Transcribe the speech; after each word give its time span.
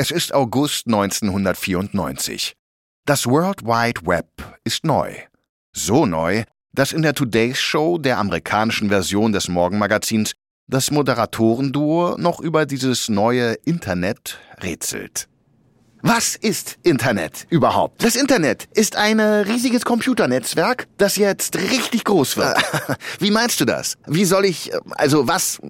Es 0.00 0.12
ist 0.12 0.32
August 0.32 0.86
1994. 0.86 2.54
Das 3.04 3.26
World 3.26 3.64
Wide 3.64 4.06
Web 4.06 4.28
ist 4.62 4.84
neu. 4.84 5.12
So 5.72 6.06
neu, 6.06 6.44
dass 6.72 6.92
in 6.92 7.02
der 7.02 7.14
Today's 7.14 7.58
Show, 7.58 7.98
der 7.98 8.18
amerikanischen 8.18 8.90
Version 8.90 9.32
des 9.32 9.48
Morgenmagazins, 9.48 10.34
das 10.68 10.92
Moderatorenduo 10.92 12.14
noch 12.16 12.38
über 12.38 12.64
dieses 12.64 13.08
neue 13.08 13.54
Internet 13.64 14.38
rätselt. 14.62 15.28
Was 16.00 16.36
ist 16.36 16.78
Internet 16.84 17.48
überhaupt? 17.50 18.04
Das 18.04 18.14
Internet 18.14 18.68
ist 18.74 18.94
ein 18.94 19.18
riesiges 19.18 19.84
Computernetzwerk, 19.84 20.86
das 20.96 21.16
jetzt 21.16 21.56
richtig 21.56 22.04
groß 22.04 22.36
wird. 22.36 22.56
Wie 23.18 23.32
meinst 23.32 23.60
du 23.60 23.64
das? 23.64 23.96
Wie 24.06 24.24
soll 24.24 24.44
ich, 24.44 24.70
also 24.90 25.26
was, 25.26 25.58
äh, 25.58 25.68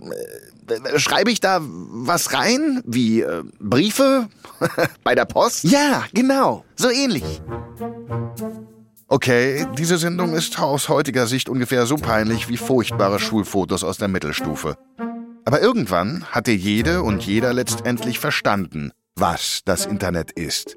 schreibe 0.97 1.31
ich 1.31 1.41
da 1.41 1.61
was 1.63 2.33
rein? 2.33 2.83
Wie 2.87 3.21
äh, 3.21 3.43
Briefe? 3.59 4.29
Bei 5.05 5.15
der 5.15 5.25
Post? 5.25 5.65
Ja, 5.65 6.05
genau, 6.13 6.65
so 6.77 6.91
ähnlich. 6.91 7.41
Okay, 9.07 9.67
diese 9.79 9.97
Sendung 9.97 10.35
ist 10.35 10.61
aus 10.61 10.89
heutiger 10.89 11.27
Sicht 11.27 11.49
ungefähr 11.49 11.87
so 11.87 11.97
peinlich 11.97 12.49
wie 12.49 12.59
furchtbare 12.59 13.19
Schulfotos 13.19 13.83
aus 13.83 13.97
der 13.97 14.09
Mittelstufe. 14.09 14.77
Aber 15.47 15.63
irgendwann 15.63 16.25
hatte 16.31 16.53
jede 16.53 17.03
und 17.03 17.23
jeder 17.25 17.55
letztendlich 17.55 18.19
verstanden, 18.19 18.93
was 19.17 19.63
das 19.65 19.87
Internet 19.87 20.33
ist. 20.33 20.77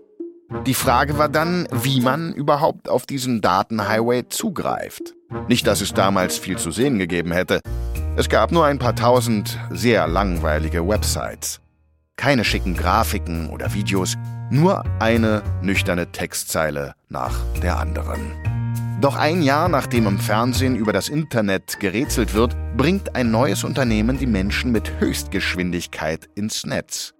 Die 0.65 0.73
Frage 0.73 1.17
war 1.17 1.27
dann, 1.27 1.67
wie 1.71 2.01
man 2.01 2.33
überhaupt 2.33 2.87
auf 2.87 3.05
diesen 3.05 3.41
Datenhighway 3.41 4.27
zugreift. 4.29 5.13
Nicht, 5.47 5.65
dass 5.65 5.81
es 5.81 5.93
damals 5.93 6.37
viel 6.37 6.57
zu 6.57 6.71
sehen 6.71 6.99
gegeben 6.99 7.31
hätte. 7.31 7.61
Es 8.17 8.27
gab 8.27 8.51
nur 8.51 8.65
ein 8.65 8.77
paar 8.77 8.93
tausend 8.93 9.57
sehr 9.69 10.05
langweilige 10.05 10.85
Websites. 10.85 11.61
Keine 12.17 12.43
schicken 12.43 12.75
Grafiken 12.75 13.49
oder 13.49 13.73
Videos, 13.73 14.15
nur 14.49 14.83
eine 14.99 15.41
nüchterne 15.61 16.11
Textzeile 16.11 16.93
nach 17.07 17.39
der 17.63 17.77
anderen. 17.77 18.19
Doch 18.99 19.15
ein 19.15 19.41
Jahr 19.41 19.69
nachdem 19.69 20.07
im 20.07 20.19
Fernsehen 20.19 20.75
über 20.75 20.91
das 20.91 21.07
Internet 21.07 21.79
gerätselt 21.79 22.33
wird, 22.33 22.53
bringt 22.75 23.15
ein 23.15 23.31
neues 23.31 23.63
Unternehmen 23.63 24.19
die 24.19 24.27
Menschen 24.27 24.73
mit 24.73 24.99
Höchstgeschwindigkeit 24.99 26.29
ins 26.35 26.65
Netz. 26.65 27.13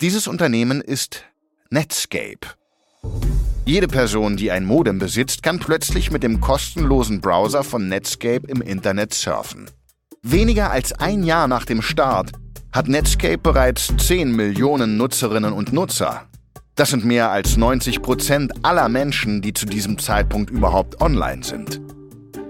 Dieses 0.00 0.28
Unternehmen 0.28 0.80
ist 0.80 1.24
Netscape. 1.70 2.46
Jede 3.64 3.88
Person, 3.88 4.36
die 4.36 4.52
ein 4.52 4.64
Modem 4.64 5.00
besitzt, 5.00 5.42
kann 5.42 5.58
plötzlich 5.58 6.12
mit 6.12 6.22
dem 6.22 6.40
kostenlosen 6.40 7.20
Browser 7.20 7.64
von 7.64 7.88
Netscape 7.88 8.46
im 8.46 8.62
Internet 8.62 9.12
surfen. 9.12 9.68
Weniger 10.22 10.70
als 10.70 10.92
ein 10.92 11.22
Jahr 11.22 11.46
nach 11.46 11.64
dem 11.64 11.80
Start 11.80 12.32
hat 12.72 12.88
Netscape 12.88 13.38
bereits 13.38 13.94
10 13.96 14.34
Millionen 14.34 14.96
Nutzerinnen 14.96 15.52
und 15.52 15.72
Nutzer. 15.72 16.26
Das 16.74 16.90
sind 16.90 17.04
mehr 17.04 17.30
als 17.30 17.56
90 17.56 18.02
Prozent 18.02 18.52
aller 18.62 18.88
Menschen, 18.88 19.42
die 19.42 19.52
zu 19.52 19.66
diesem 19.66 19.98
Zeitpunkt 19.98 20.50
überhaupt 20.50 21.00
online 21.00 21.44
sind. 21.44 21.80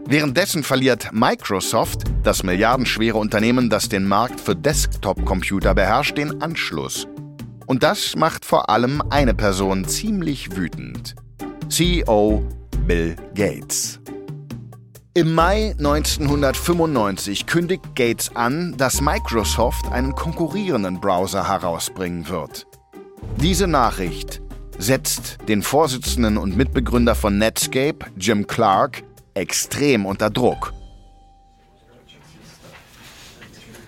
Währenddessen 0.06 0.62
verliert 0.62 1.11
Microsoft, 1.12 2.05
das 2.22 2.42
milliardenschwere 2.42 3.19
Unternehmen, 3.19 3.69
das 3.69 3.91
den 3.91 4.06
Markt 4.06 4.41
für 4.41 4.56
Desktop-Computer 4.56 5.74
beherrscht, 5.74 6.16
den 6.16 6.41
Anschluss. 6.41 7.06
Und 7.66 7.83
das 7.83 8.16
macht 8.16 8.46
vor 8.46 8.70
allem 8.70 9.02
eine 9.11 9.34
Person 9.34 9.84
ziemlich 9.84 10.56
wütend. 10.56 11.14
CEO 11.69 12.46
Bill 12.86 13.14
Gates. 13.34 13.98
Im 15.19 15.34
Mai 15.34 15.74
1995 15.78 17.47
kündigt 17.47 17.97
Gates 17.97 18.36
an, 18.36 18.77
dass 18.77 19.00
Microsoft 19.00 19.91
einen 19.91 20.14
konkurrierenden 20.14 21.00
Browser 21.00 21.48
herausbringen 21.48 22.28
wird. 22.28 22.69
Diese 23.36 23.66
Nachricht 23.66 24.41
setzt 24.78 25.39
den 25.48 25.62
Vorsitzenden 25.62 26.39
und 26.39 26.57
Mitbegründer 26.57 27.17
von 27.17 27.36
Netscape, 27.36 28.07
Jim 28.17 28.46
Clark, 28.46 29.02
extrem 29.34 30.07
unter 30.07 30.30
Druck. 30.30 30.73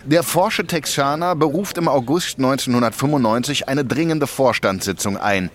Der 0.04 0.24
forsche 0.24 0.66
Texaner 0.66 1.36
beruft 1.36 1.78
im 1.78 1.86
August 1.86 2.38
1995 2.38 3.68
eine 3.68 3.84
dringende 3.84 4.26
Vorstandssitzung 4.26 5.16
ein. 5.16 5.48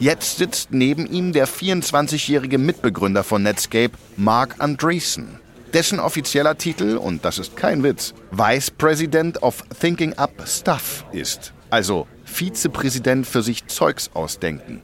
Jetzt 0.00 0.38
sitzt 0.38 0.70
neben 0.70 1.06
ihm 1.06 1.32
der 1.32 1.48
24-jährige 1.48 2.58
Mitbegründer 2.58 3.24
von 3.24 3.42
Netscape, 3.42 3.90
Mark 4.16 4.54
Andreessen. 4.58 5.40
Dessen 5.72 5.98
offizieller 5.98 6.56
Titel, 6.56 6.96
und 6.96 7.24
das 7.24 7.38
ist 7.38 7.56
kein 7.56 7.82
Witz, 7.82 8.14
Vice 8.30 8.70
President 8.70 9.42
of 9.42 9.64
Thinking 9.80 10.12
Up 10.14 10.32
Stuff 10.46 11.04
ist. 11.10 11.52
Also 11.68 12.06
Vizepräsident 12.24 13.26
für 13.26 13.42
sich 13.42 13.66
Zeugs 13.66 14.10
ausdenken. 14.14 14.82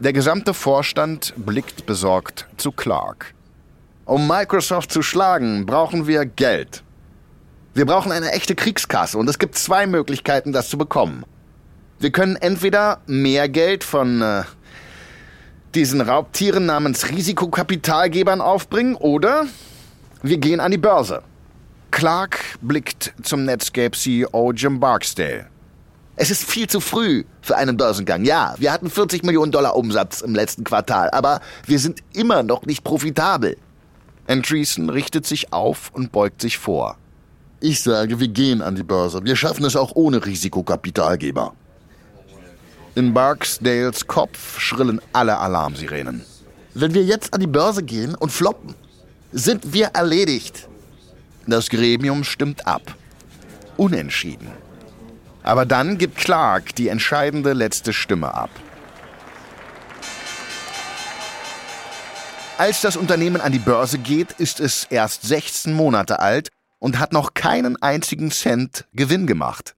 Der 0.00 0.12
gesamte 0.12 0.52
Vorstand 0.52 1.32
blickt 1.36 1.86
besorgt 1.86 2.48
zu 2.56 2.72
Clark. 2.72 3.34
Um 4.04 4.26
Microsoft 4.26 4.90
zu 4.90 5.02
schlagen, 5.02 5.64
brauchen 5.64 6.08
wir 6.08 6.26
Geld. 6.26 6.82
Wir 7.72 7.86
brauchen 7.86 8.10
eine 8.10 8.32
echte 8.32 8.56
Kriegskasse 8.56 9.16
und 9.16 9.28
es 9.28 9.38
gibt 9.38 9.54
zwei 9.54 9.86
Möglichkeiten, 9.86 10.52
das 10.52 10.68
zu 10.68 10.76
bekommen. 10.76 11.24
Wir 11.98 12.10
können 12.10 12.36
entweder 12.36 13.00
mehr 13.06 13.48
Geld 13.48 13.84
von 13.84 14.20
äh, 14.20 14.42
diesen 15.74 16.00
Raubtieren 16.00 16.66
namens 16.66 17.08
Risikokapitalgebern 17.08 18.40
aufbringen 18.40 18.94
oder 18.94 19.46
wir 20.22 20.38
gehen 20.38 20.60
an 20.60 20.70
die 20.70 20.78
Börse. 20.78 21.22
Clark 21.90 22.40
blickt 22.60 23.14
zum 23.22 23.44
Netscape-CEO 23.44 24.52
Jim 24.52 24.80
Barksdale. 24.80 25.46
Es 26.16 26.30
ist 26.30 26.44
viel 26.44 26.68
zu 26.68 26.80
früh 26.80 27.24
für 27.40 27.56
einen 27.56 27.76
Börsengang. 27.76 28.24
Ja, 28.24 28.54
wir 28.58 28.72
hatten 28.72 28.88
40 28.88 29.24
Millionen 29.24 29.52
Dollar 29.52 29.76
Umsatz 29.76 30.20
im 30.20 30.34
letzten 30.34 30.64
Quartal, 30.64 31.10
aber 31.10 31.40
wir 31.66 31.78
sind 31.78 32.00
immer 32.12 32.42
noch 32.42 32.66
nicht 32.66 32.84
profitabel. 32.84 33.56
Andreessen 34.26 34.90
richtet 34.90 35.26
sich 35.26 35.52
auf 35.52 35.90
und 35.92 36.12
beugt 36.12 36.40
sich 36.40 36.58
vor. 36.58 36.96
Ich 37.60 37.82
sage, 37.82 38.20
wir 38.20 38.28
gehen 38.28 38.62
an 38.62 38.74
die 38.74 38.82
Börse. 38.82 39.24
Wir 39.24 39.36
schaffen 39.36 39.64
es 39.64 39.76
auch 39.76 39.92
ohne 39.94 40.24
Risikokapitalgeber. 40.24 41.54
In 42.96 43.12
Barksdales 43.12 44.06
Kopf 44.06 44.60
schrillen 44.60 45.00
alle 45.12 45.36
Alarmsirenen. 45.38 46.24
Wenn 46.74 46.94
wir 46.94 47.02
jetzt 47.02 47.34
an 47.34 47.40
die 47.40 47.48
Börse 47.48 47.82
gehen 47.82 48.14
und 48.14 48.30
floppen, 48.30 48.76
sind 49.32 49.72
wir 49.72 49.86
erledigt. 49.86 50.68
Das 51.44 51.68
Gremium 51.70 52.22
stimmt 52.22 52.68
ab. 52.68 52.82
Unentschieden. 53.76 54.46
Aber 55.42 55.66
dann 55.66 55.98
gibt 55.98 56.18
Clark 56.18 56.76
die 56.76 56.86
entscheidende 56.86 57.52
letzte 57.52 57.92
Stimme 57.92 58.32
ab. 58.32 58.50
Als 62.58 62.80
das 62.80 62.96
Unternehmen 62.96 63.40
an 63.40 63.50
die 63.50 63.58
Börse 63.58 63.98
geht, 63.98 64.30
ist 64.38 64.60
es 64.60 64.84
erst 64.88 65.22
16 65.22 65.72
Monate 65.72 66.20
alt 66.20 66.50
und 66.78 67.00
hat 67.00 67.12
noch 67.12 67.34
keinen 67.34 67.80
einzigen 67.82 68.30
Cent 68.30 68.84
Gewinn 68.92 69.26
gemacht. 69.26 69.74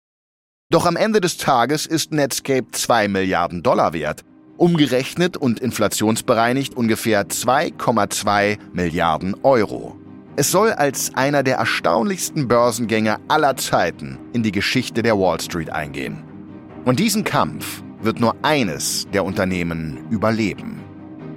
Doch 0.68 0.84
am 0.84 0.96
Ende 0.96 1.20
des 1.20 1.36
Tages 1.36 1.86
ist 1.86 2.10
Netscape 2.10 2.66
2 2.72 3.06
Milliarden 3.06 3.62
Dollar 3.62 3.92
wert, 3.92 4.24
umgerechnet 4.56 5.36
und 5.36 5.60
inflationsbereinigt 5.60 6.76
ungefähr 6.76 7.28
2,2 7.28 8.58
Milliarden 8.72 9.36
Euro. 9.44 9.96
Es 10.34 10.50
soll 10.50 10.72
als 10.72 11.14
einer 11.14 11.44
der 11.44 11.58
erstaunlichsten 11.58 12.48
Börsengänge 12.48 13.18
aller 13.28 13.56
Zeiten 13.56 14.18
in 14.32 14.42
die 14.42 14.50
Geschichte 14.50 15.04
der 15.04 15.16
Wall 15.16 15.40
Street 15.40 15.70
eingehen. 15.70 16.24
Und 16.84 16.98
diesen 16.98 17.22
Kampf 17.22 17.84
wird 18.02 18.18
nur 18.18 18.34
eines 18.42 19.06
der 19.12 19.24
Unternehmen 19.24 20.04
überleben. 20.10 20.82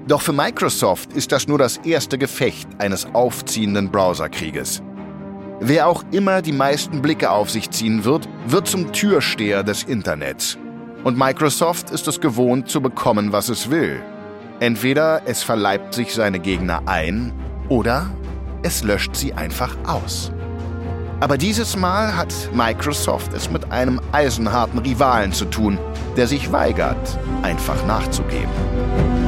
Doch 0.07 0.23
für 0.23 0.33
Microsoft 0.33 1.13
ist 1.13 1.31
das 1.31 1.47
nur 1.47 1.59
das 1.59 1.77
erste 1.77 2.17
Gefecht 2.17 2.67
eines 2.79 3.05
aufziehenden 3.13 3.91
Browserkrieges. 3.91 4.81
Wer 5.61 5.87
auch 5.87 6.03
immer 6.11 6.41
die 6.41 6.53
meisten 6.53 7.01
Blicke 7.01 7.31
auf 7.31 7.49
sich 7.49 7.69
ziehen 7.69 8.05
wird, 8.05 8.29
wird 8.47 8.67
zum 8.67 8.93
Türsteher 8.93 9.61
des 9.63 9.83
Internets. 9.83 10.57
Und 11.03 11.17
Microsoft 11.17 11.91
ist 11.91 12.07
es 12.07 12.21
gewohnt 12.21 12.69
zu 12.69 12.81
bekommen, 12.81 13.33
was 13.33 13.49
es 13.49 13.69
will. 13.69 14.01
Entweder 14.61 15.21
es 15.25 15.43
verleibt 15.43 15.93
sich 15.93 16.13
seine 16.13 16.39
Gegner 16.39 16.83
ein 16.85 17.33
oder 17.67 18.09
es 18.63 18.83
löscht 18.83 19.15
sie 19.15 19.33
einfach 19.33 19.75
aus. 19.85 20.31
Aber 21.19 21.37
dieses 21.37 21.75
Mal 21.75 22.15
hat 22.15 22.33
Microsoft 22.53 23.33
es 23.33 23.51
mit 23.51 23.69
einem 23.69 23.99
eisenharten 24.13 24.79
Rivalen 24.79 25.33
zu 25.33 25.43
tun, 25.45 25.77
der 26.15 26.27
sich 26.27 26.53
weigert, 26.53 27.19
einfach 27.41 27.85
nachzugeben. 27.85 29.18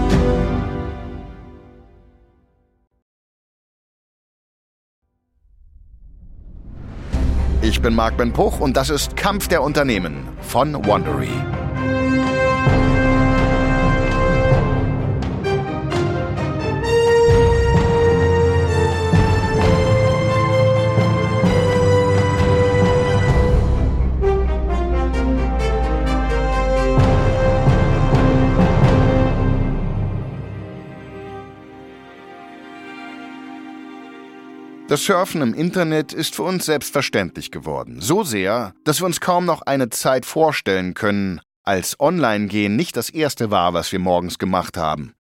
Ich 7.72 7.82
bin 7.82 7.96
Marc 7.96 8.18
Ben 8.18 8.34
Puch 8.34 8.60
und 8.60 8.76
das 8.76 8.90
ist 8.90 9.16
Kampf 9.16 9.48
der 9.48 9.64
Unternehmen 9.64 10.28
von 10.42 10.74
Wandery. 10.86 11.30
Das 34.92 35.06
Surfen 35.06 35.42
im 35.42 35.54
Internet 35.54 36.12
ist 36.12 36.36
für 36.36 36.44
uns 36.44 36.66
selbstverständlich 36.66 37.50
geworden. 37.50 38.02
So 38.02 38.26
sehr, 38.26 38.74
dass 38.84 39.00
wir 39.00 39.06
uns 39.06 39.22
kaum 39.22 39.46
noch 39.46 39.62
eine 39.62 39.90
Zeit 39.90 40.26
vorstellen 40.26 40.96
können, 40.96 41.40
als 41.64 41.98
Online-Gehen 41.98 42.76
nicht 42.76 42.98
das 42.98 43.10
erste 43.10 43.52
war, 43.52 43.74
was 43.74 43.94
wir 43.94 44.00
morgens 44.00 44.38
gemacht 44.38 44.76
haben. 44.76 45.14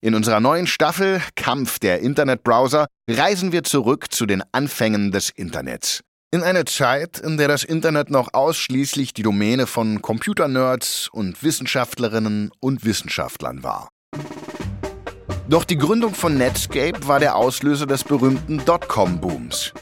In 0.00 0.14
unserer 0.14 0.38
neuen 0.38 0.68
Staffel 0.68 1.20
Kampf 1.34 1.80
der 1.80 1.98
Internetbrowser 1.98 2.86
reisen 3.10 3.50
wir 3.50 3.64
zurück 3.64 4.12
zu 4.12 4.24
den 4.24 4.44
Anfängen 4.52 5.10
des 5.10 5.30
Internets. 5.30 6.04
In 6.30 6.44
eine 6.44 6.64
Zeit, 6.64 7.18
in 7.18 7.38
der 7.38 7.48
das 7.48 7.64
Internet 7.64 8.08
noch 8.08 8.32
ausschließlich 8.32 9.14
die 9.14 9.24
Domäne 9.24 9.66
von 9.66 10.00
Computernerds 10.00 11.08
und 11.10 11.42
Wissenschaftlerinnen 11.42 12.52
und 12.60 12.84
Wissenschaftlern 12.84 13.64
war. 13.64 13.88
Doch 15.52 15.64
die 15.64 15.76
Gründung 15.76 16.14
von 16.14 16.38
Netscape 16.38 17.06
war 17.06 17.20
der 17.20 17.36
Auslöser 17.36 17.84
des 17.84 18.04
berühmten 18.04 18.64
Dotcom-Booms. 18.64 19.74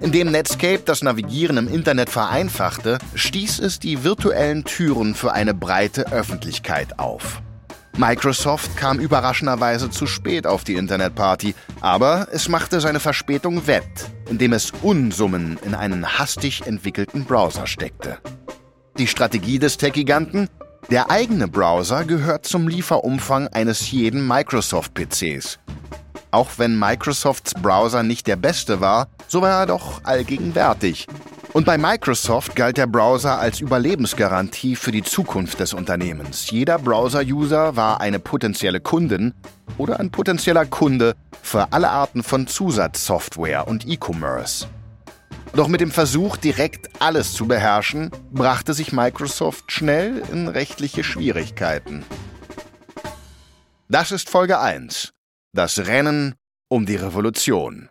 Indem 0.00 0.30
Netscape 0.30 0.82
das 0.84 1.02
Navigieren 1.02 1.56
im 1.56 1.66
Internet 1.66 2.10
vereinfachte, 2.10 2.98
stieß 3.16 3.58
es 3.58 3.80
die 3.80 4.04
virtuellen 4.04 4.62
Türen 4.62 5.16
für 5.16 5.32
eine 5.32 5.52
breite 5.52 6.12
Öffentlichkeit 6.12 7.00
auf. 7.00 7.42
Microsoft 7.96 8.76
kam 8.76 9.00
überraschenderweise 9.00 9.90
zu 9.90 10.06
spät 10.06 10.46
auf 10.46 10.62
die 10.62 10.74
Internetparty, 10.74 11.56
aber 11.80 12.28
es 12.30 12.48
machte 12.48 12.80
seine 12.80 13.00
Verspätung 13.00 13.66
wett, 13.66 13.82
indem 14.28 14.52
es 14.52 14.70
Unsummen 14.80 15.58
in 15.64 15.74
einen 15.74 16.20
hastig 16.20 16.68
entwickelten 16.68 17.24
Browser 17.24 17.66
steckte. 17.66 18.18
Die 18.96 19.08
Strategie 19.08 19.58
des 19.58 19.76
Tech-Giganten? 19.76 20.48
Der 20.88 21.10
eigene 21.10 21.46
Browser 21.46 22.04
gehört 22.04 22.46
zum 22.46 22.66
Lieferumfang 22.66 23.48
eines 23.48 23.90
jeden 23.90 24.26
Microsoft-PCs. 24.26 25.58
Auch 26.32 26.50
wenn 26.56 26.78
Microsofts 26.78 27.54
Browser 27.54 28.02
nicht 28.02 28.26
der 28.26 28.36
beste 28.36 28.80
war, 28.80 29.08
so 29.28 29.42
war 29.42 29.60
er 29.60 29.66
doch 29.66 30.04
allgegenwärtig. 30.04 31.06
Und 31.52 31.66
bei 31.66 31.76
Microsoft 31.76 32.54
galt 32.54 32.76
der 32.76 32.86
Browser 32.86 33.40
als 33.40 33.60
Überlebensgarantie 33.60 34.76
für 34.76 34.92
die 34.92 35.02
Zukunft 35.02 35.58
des 35.58 35.74
Unternehmens. 35.74 36.48
Jeder 36.50 36.78
Browser-User 36.78 37.74
war 37.74 38.00
eine 38.00 38.20
potenzielle 38.20 38.80
Kundin 38.80 39.34
oder 39.76 39.98
ein 39.98 40.10
potenzieller 40.10 40.66
Kunde 40.66 41.16
für 41.42 41.72
alle 41.72 41.90
Arten 41.90 42.22
von 42.22 42.46
Zusatzsoftware 42.46 43.66
und 43.66 43.86
E-Commerce. 43.88 44.68
Doch 45.54 45.68
mit 45.68 45.80
dem 45.80 45.90
Versuch, 45.90 46.36
direkt 46.36 46.90
alles 47.00 47.32
zu 47.32 47.46
beherrschen, 47.46 48.10
brachte 48.32 48.72
sich 48.72 48.92
Microsoft 48.92 49.72
schnell 49.72 50.22
in 50.32 50.46
rechtliche 50.46 51.02
Schwierigkeiten. 51.02 52.04
Das 53.88 54.12
ist 54.12 54.30
Folge 54.30 54.60
1. 54.60 55.12
Das 55.52 55.78
Rennen 55.86 56.34
um 56.68 56.86
die 56.86 56.94
Revolution. 56.94 57.88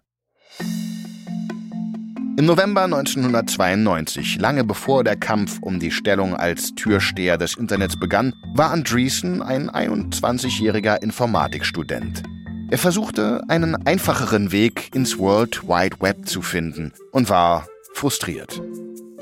Im 2.38 2.45
November 2.45 2.83
1992, 2.83 4.39
lange 4.39 4.63
bevor 4.63 5.03
der 5.03 5.17
Kampf 5.17 5.59
um 5.61 5.81
die 5.81 5.91
Stellung 5.91 6.38
als 6.38 6.73
Türsteher 6.75 7.38
des 7.38 7.57
Internets 7.57 8.00
begann, 8.00 8.33
war 8.56 8.71
Andreessen 8.71 9.41
ein 9.41 9.69
21-jähriger 9.69 11.03
Informatikstudent. 11.03 12.23
Er 12.71 12.77
versuchte, 12.77 13.42
einen 13.48 13.75
einfacheren 13.88 14.51
Weg 14.51 14.94
ins 14.94 15.18
World 15.18 15.63
Wide 15.68 15.98
Web 16.01 16.27
zu 16.27 16.44
finden 16.44 16.94
und 17.12 17.27
war 17.27 17.66
frustriert. 17.94 18.62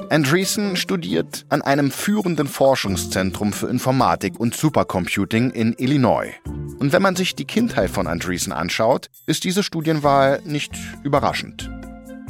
Andreessen 0.09 0.75
studiert 0.75 1.45
an 1.47 1.61
einem 1.61 1.89
führenden 1.89 2.47
Forschungszentrum 2.47 3.53
für 3.53 3.67
Informatik 3.67 4.37
und 4.37 4.53
Supercomputing 4.53 5.51
in 5.51 5.73
Illinois. 5.77 6.33
Und 6.79 6.91
wenn 6.91 7.01
man 7.01 7.15
sich 7.15 7.35
die 7.35 7.45
Kindheit 7.45 7.89
von 7.89 8.07
Andreessen 8.07 8.51
anschaut, 8.51 9.09
ist 9.25 9.45
diese 9.45 9.63
Studienwahl 9.63 10.41
nicht 10.43 10.73
überraschend. 11.03 11.69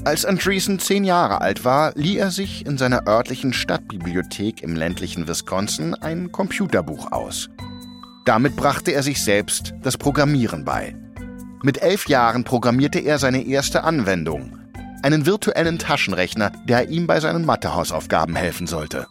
Als 0.05 0.23
Andreessen 0.23 0.77
zehn 0.77 1.03
Jahre 1.03 1.41
alt 1.41 1.65
war, 1.65 1.93
lieh 1.95 2.17
er 2.17 2.29
sich 2.29 2.65
in 2.65 2.77
seiner 2.77 3.07
örtlichen 3.07 3.53
Stadtbibliothek 3.53 4.61
im 4.61 4.75
ländlichen 4.75 5.27
Wisconsin 5.27 5.95
ein 5.95 6.31
Computerbuch 6.31 7.11
aus. 7.11 7.49
Damit 8.25 8.55
brachte 8.55 8.91
er 8.91 9.03
sich 9.03 9.23
selbst 9.23 9.73
das 9.81 9.97
Programmieren 9.97 10.63
bei. 10.63 10.95
Mit 11.63 11.81
elf 11.81 12.07
Jahren 12.07 12.43
programmierte 12.43 12.99
er 12.99 13.17
seine 13.17 13.43
erste 13.43 13.83
Anwendung, 13.83 14.59
einen 15.01 15.25
virtuellen 15.25 15.79
Taschenrechner, 15.79 16.51
der 16.65 16.89
ihm 16.89 17.07
bei 17.07 17.19
seinen 17.19 17.45
Mathehausaufgaben 17.45 18.35
helfen 18.35 18.67
sollte. 18.67 19.07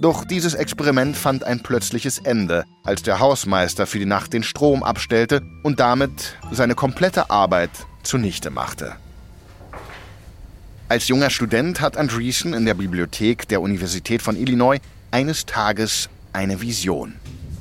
Doch 0.00 0.24
dieses 0.24 0.54
Experiment 0.54 1.16
fand 1.16 1.44
ein 1.44 1.62
plötzliches 1.62 2.18
Ende, 2.18 2.64
als 2.84 3.02
der 3.02 3.20
Hausmeister 3.20 3.86
für 3.86 4.00
die 4.00 4.06
Nacht 4.06 4.32
den 4.32 4.42
Strom 4.42 4.82
abstellte 4.82 5.42
und 5.62 5.78
damit 5.78 6.36
seine 6.50 6.74
komplette 6.74 7.30
Arbeit 7.30 7.70
zunichte 8.02 8.50
machte. 8.50 8.96
Als 10.88 11.06
junger 11.06 11.30
Student 11.30 11.80
hat 11.80 11.96
Andreessen 11.96 12.54
in 12.54 12.64
der 12.64 12.74
Bibliothek 12.74 13.46
der 13.48 13.60
Universität 13.60 14.22
von 14.22 14.36
Illinois 14.36 14.78
eines 15.12 15.46
Tages 15.46 16.08
eine 16.32 16.60
Vision. 16.60 17.14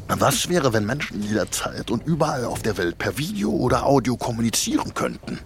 Was 0.10 0.48
wäre, 0.48 0.72
wenn 0.74 0.86
Menschen 0.86 1.22
jederzeit 1.22 1.92
und 1.92 2.06
überall 2.06 2.46
auf 2.46 2.62
der 2.62 2.78
Welt 2.78 2.98
per 2.98 3.18
Video 3.18 3.52
oder 3.52 3.86
Audio 3.86 4.16
kommunizieren 4.16 4.94
könnten? 4.94 5.40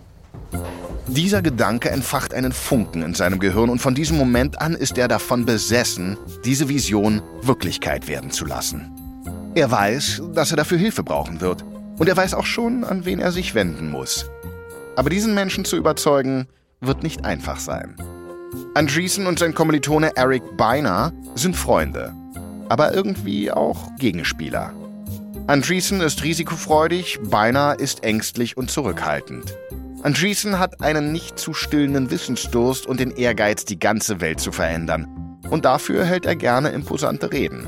Dieser 1.08 1.42
Gedanke 1.42 1.90
entfacht 1.90 2.34
einen 2.34 2.52
Funken 2.52 3.02
in 3.02 3.16
seinem 3.16 3.40
Gehirn 3.40 3.70
und 3.70 3.80
von 3.80 3.96
diesem 3.96 4.18
Moment 4.18 4.62
an 4.62 4.76
ist 4.76 4.98
er 4.98 5.08
davon 5.08 5.46
besessen, 5.46 6.16
diese 6.46 6.70
Vision 6.70 7.22
Wirklichkeit 7.42 8.08
werden 8.08 8.30
zu 8.30 8.46
lassen. 8.46 8.92
Er 9.56 9.72
weiß, 9.72 10.22
dass 10.34 10.52
er 10.52 10.58
dafür 10.58 10.78
Hilfe 10.78 11.04
brauchen 11.04 11.42
wird 11.42 11.66
und 11.98 12.08
er 12.08 12.16
weiß 12.16 12.36
auch 12.36 12.46
schon, 12.46 12.84
an 12.84 13.04
wen 13.04 13.20
er 13.20 13.32
sich 13.32 13.56
wenden 13.56 13.90
muss. 13.90 14.30
Aber 14.96 15.10
diesen 15.10 15.34
Menschen 15.34 15.66
zu 15.66 15.76
überzeugen, 15.76 16.48
wird 16.82 17.04
nicht 17.04 17.26
einfach 17.26 17.60
sein. 17.60 17.96
Andreessen 18.76 19.28
und 19.28 19.40
sein 19.40 19.54
Kommilitone 19.54 20.16
Eric 20.16 20.44
Beiner 20.56 21.14
sind 21.36 21.56
Freunde 21.56 22.14
aber 22.72 22.94
irgendwie 22.94 23.52
auch 23.52 23.94
Gegenspieler. 23.98 24.72
Andreessen 25.46 26.00
ist 26.00 26.24
risikofreudig, 26.24 27.20
Beinahe 27.22 27.76
ist 27.76 28.06
ängstlich 28.06 28.56
und 28.56 28.72
zurückhaltend. 28.72 29.58
Andreessen 30.04 30.58
hat 30.58 30.82
einen 30.82 31.12
nicht 31.12 31.38
zu 31.38 31.54
stillenden 31.54 32.12
Wissensdurst 32.12 32.86
und 32.86 33.02
den 33.02 33.12
Ehrgeiz, 33.12 33.66
die 33.66 33.78
ganze 33.78 34.22
Welt 34.22 34.40
zu 34.40 34.54
verändern. 34.54 35.06
Und 35.50 35.66
dafür 35.66 36.06
hält 36.06 36.26
er 36.26 36.38
gerne 36.38 36.70
imposante 36.70 37.34
Reden. 37.34 37.68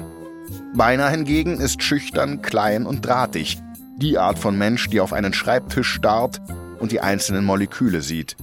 Beinahe 0.73 1.11
hingegen 1.11 1.59
ist 1.59 1.83
schüchtern, 1.83 2.41
klein 2.41 2.85
und 2.85 3.05
drahtig. 3.05 3.57
Die 3.97 4.17
Art 4.17 4.39
von 4.39 4.57
Mensch, 4.57 4.89
die 4.89 5.01
auf 5.01 5.11
einen 5.11 5.33
Schreibtisch 5.33 5.89
starrt 5.89 6.41
und 6.79 6.93
die 6.93 7.01
einzelnen 7.01 7.43
Moleküle 7.43 8.01
sieht. 8.01 8.37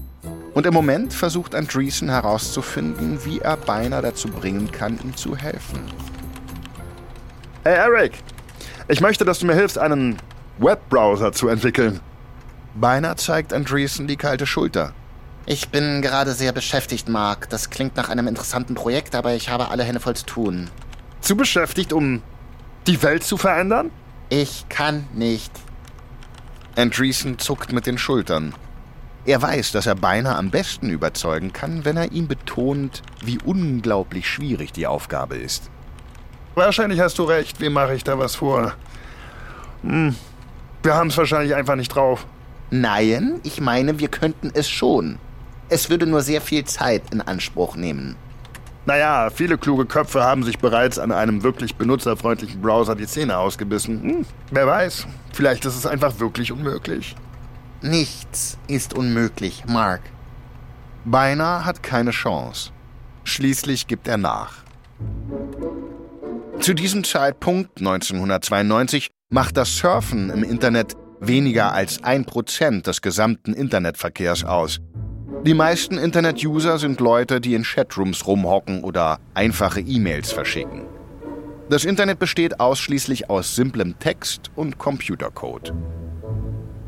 Und 0.53 0.67
im 0.67 0.75
Moment 0.75 1.15
versucht 1.15 1.55
Andreessen 1.55 2.11
herauszufinden, 2.11 3.25
wie 3.25 3.39
er 3.39 3.57
Beinahe 3.57 4.03
dazu 4.03 4.29
bringen 4.29 4.71
kann, 4.71 4.99
ihm 5.03 5.17
zu 5.17 5.35
helfen. 5.35 5.81
Hey 7.63 7.75
Eric, 7.75 8.15
ich 8.89 9.03
möchte, 9.03 9.27
dass 9.27 9.41
du 9.41 9.47
mir 9.47 9.53
hilfst, 9.55 9.77
einen 9.77 10.17
Webbrowser 10.59 11.31
zu 11.33 11.49
entwickeln. 11.49 12.01
Beinahe 12.75 13.17
zeigt 13.17 13.53
Andreessen 13.53 14.07
die 14.07 14.17
kalte 14.17 14.47
Schulter. 14.47 14.95
Ich 15.45 15.69
bin 15.69 16.01
gerade 16.01 16.33
sehr 16.33 16.53
beschäftigt, 16.53 17.11
Mark. 17.11 17.51
Das 17.51 17.69
klingt 17.69 17.99
nach 17.99 18.09
einem 18.09 18.29
interessanten 18.29 18.75
Projekt, 18.75 19.15
aber 19.15 19.35
ich 19.35 19.51
habe 19.51 19.69
alle 19.69 19.85
Hände 19.85 20.01
voll 20.01 20.17
zu 20.17 20.25
tun. 20.25 20.71
Zu 21.21 21.37
beschäftigt, 21.37 21.93
um 21.93 22.23
die 22.87 23.03
Welt 23.03 23.25
zu 23.25 23.37
verändern? 23.37 23.91
Ich 24.31 24.65
kann 24.71 25.07
nicht. 25.13 25.53
Andreessen 26.77 27.39
zuckt 27.39 27.75
mit 27.75 27.85
den 27.85 27.99
Schultern. 27.99 28.55
Er 29.27 29.43
weiß, 29.43 29.73
dass 29.73 29.85
er 29.85 29.97
beinahe 29.97 30.37
am 30.37 30.51
besten 30.51 30.89
überzeugen 30.89 31.53
kann, 31.53 31.85
wenn 31.85 31.99
er 31.99 32.11
ihm 32.11 32.27
betont, 32.27 33.03
wie 33.23 33.39
unglaublich 33.45 34.27
schwierig 34.27 34.73
die 34.73 34.87
Aufgabe 34.87 35.37
ist. 35.37 35.71
Wahrscheinlich 36.55 37.01
hast 37.01 37.19
du 37.19 37.25
recht. 37.25 37.61
Wie 37.61 37.69
mache 37.69 37.95
ich 37.95 38.05
da 38.05 38.19
was 38.19 38.37
vor? 38.37 38.75
Hm. 39.83 40.15
Wir 40.83 40.95
haben 40.95 41.09
es 41.09 41.17
wahrscheinlich 41.17 41.55
einfach 41.55 41.77
nicht 41.77 41.95
drauf. 41.95 42.27
Nein, 42.71 43.41
ich 43.43 43.61
meine, 43.61 43.99
wir 43.99 44.09
könnten 44.09 44.51
es 44.55 44.69
schon. 44.69 45.19
Es 45.69 45.91
würde 45.91 46.07
nur 46.07 46.23
sehr 46.23 46.41
viel 46.41 46.65
Zeit 46.65 47.03
in 47.13 47.21
Anspruch 47.21 47.77
nehmen. 47.77 48.17
Naja, 48.87 49.29
viele 49.31 49.59
kluge 49.59 49.87
Köpfe 49.87 50.23
haben 50.25 50.43
sich 50.43 50.59
bereits 50.59 50.99
an 50.99 51.13
einem 51.13 51.43
wirklich 51.43 51.77
benutzerfreundlichen 51.77 52.63
Browser 52.63 52.97
die 52.97 53.07
Zähne 53.07 53.39
ausgebissen. 53.39 54.03
Hm, 54.03 54.27
wer 54.51 54.67
weiß, 54.67 55.07
vielleicht 55.33 55.65
ist 55.65 55.77
es 55.77 55.87
einfach 55.87 56.19
wirklich 56.19 56.51
unmöglich. 56.51 57.15
Nichts 57.83 58.59
ist 58.69 58.95
unmöglich, 58.95 59.65
Mark. 59.67 60.01
Beinahe 61.05 61.65
hat 61.65 61.83
keine 61.83 62.11
Chance. 62.11 62.73
Schließlich 63.25 63.87
gibt 63.87 64.09
er 64.09 64.17
nach. 64.17 64.65
Zu 66.61 66.75
diesem 66.75 67.05
Zeitpunkt, 67.05 67.79
1992, 67.79 69.09
macht 69.31 69.57
das 69.57 69.79
Surfen 69.79 70.29
im 70.29 70.43
Internet 70.43 70.95
weniger 71.19 71.73
als 71.73 72.05
ein 72.05 72.27
Prozent 72.27 72.87
des 72.87 73.01
gesamten 73.01 73.55
Internetverkehrs 73.55 74.45
aus. 74.45 74.79
Die 75.47 75.55
meisten 75.55 75.97
Internet-User 75.97 76.79
sind 76.79 77.01
Leute, 77.01 77.41
die 77.41 77.55
in 77.55 77.63
Chatrooms 77.63 78.27
rumhocken 78.27 78.85
oder 78.85 79.21
einfache 79.33 79.81
E-Mails 79.81 80.33
verschicken. 80.33 80.83
Das 81.71 81.87
Internet 81.87 82.19
besteht 82.19 82.61
ausschließlich 82.61 83.31
aus 83.31 83.57
simplem 83.57 83.99
Text 83.99 84.51
und 84.55 84.77
Computercode. 84.77 85.73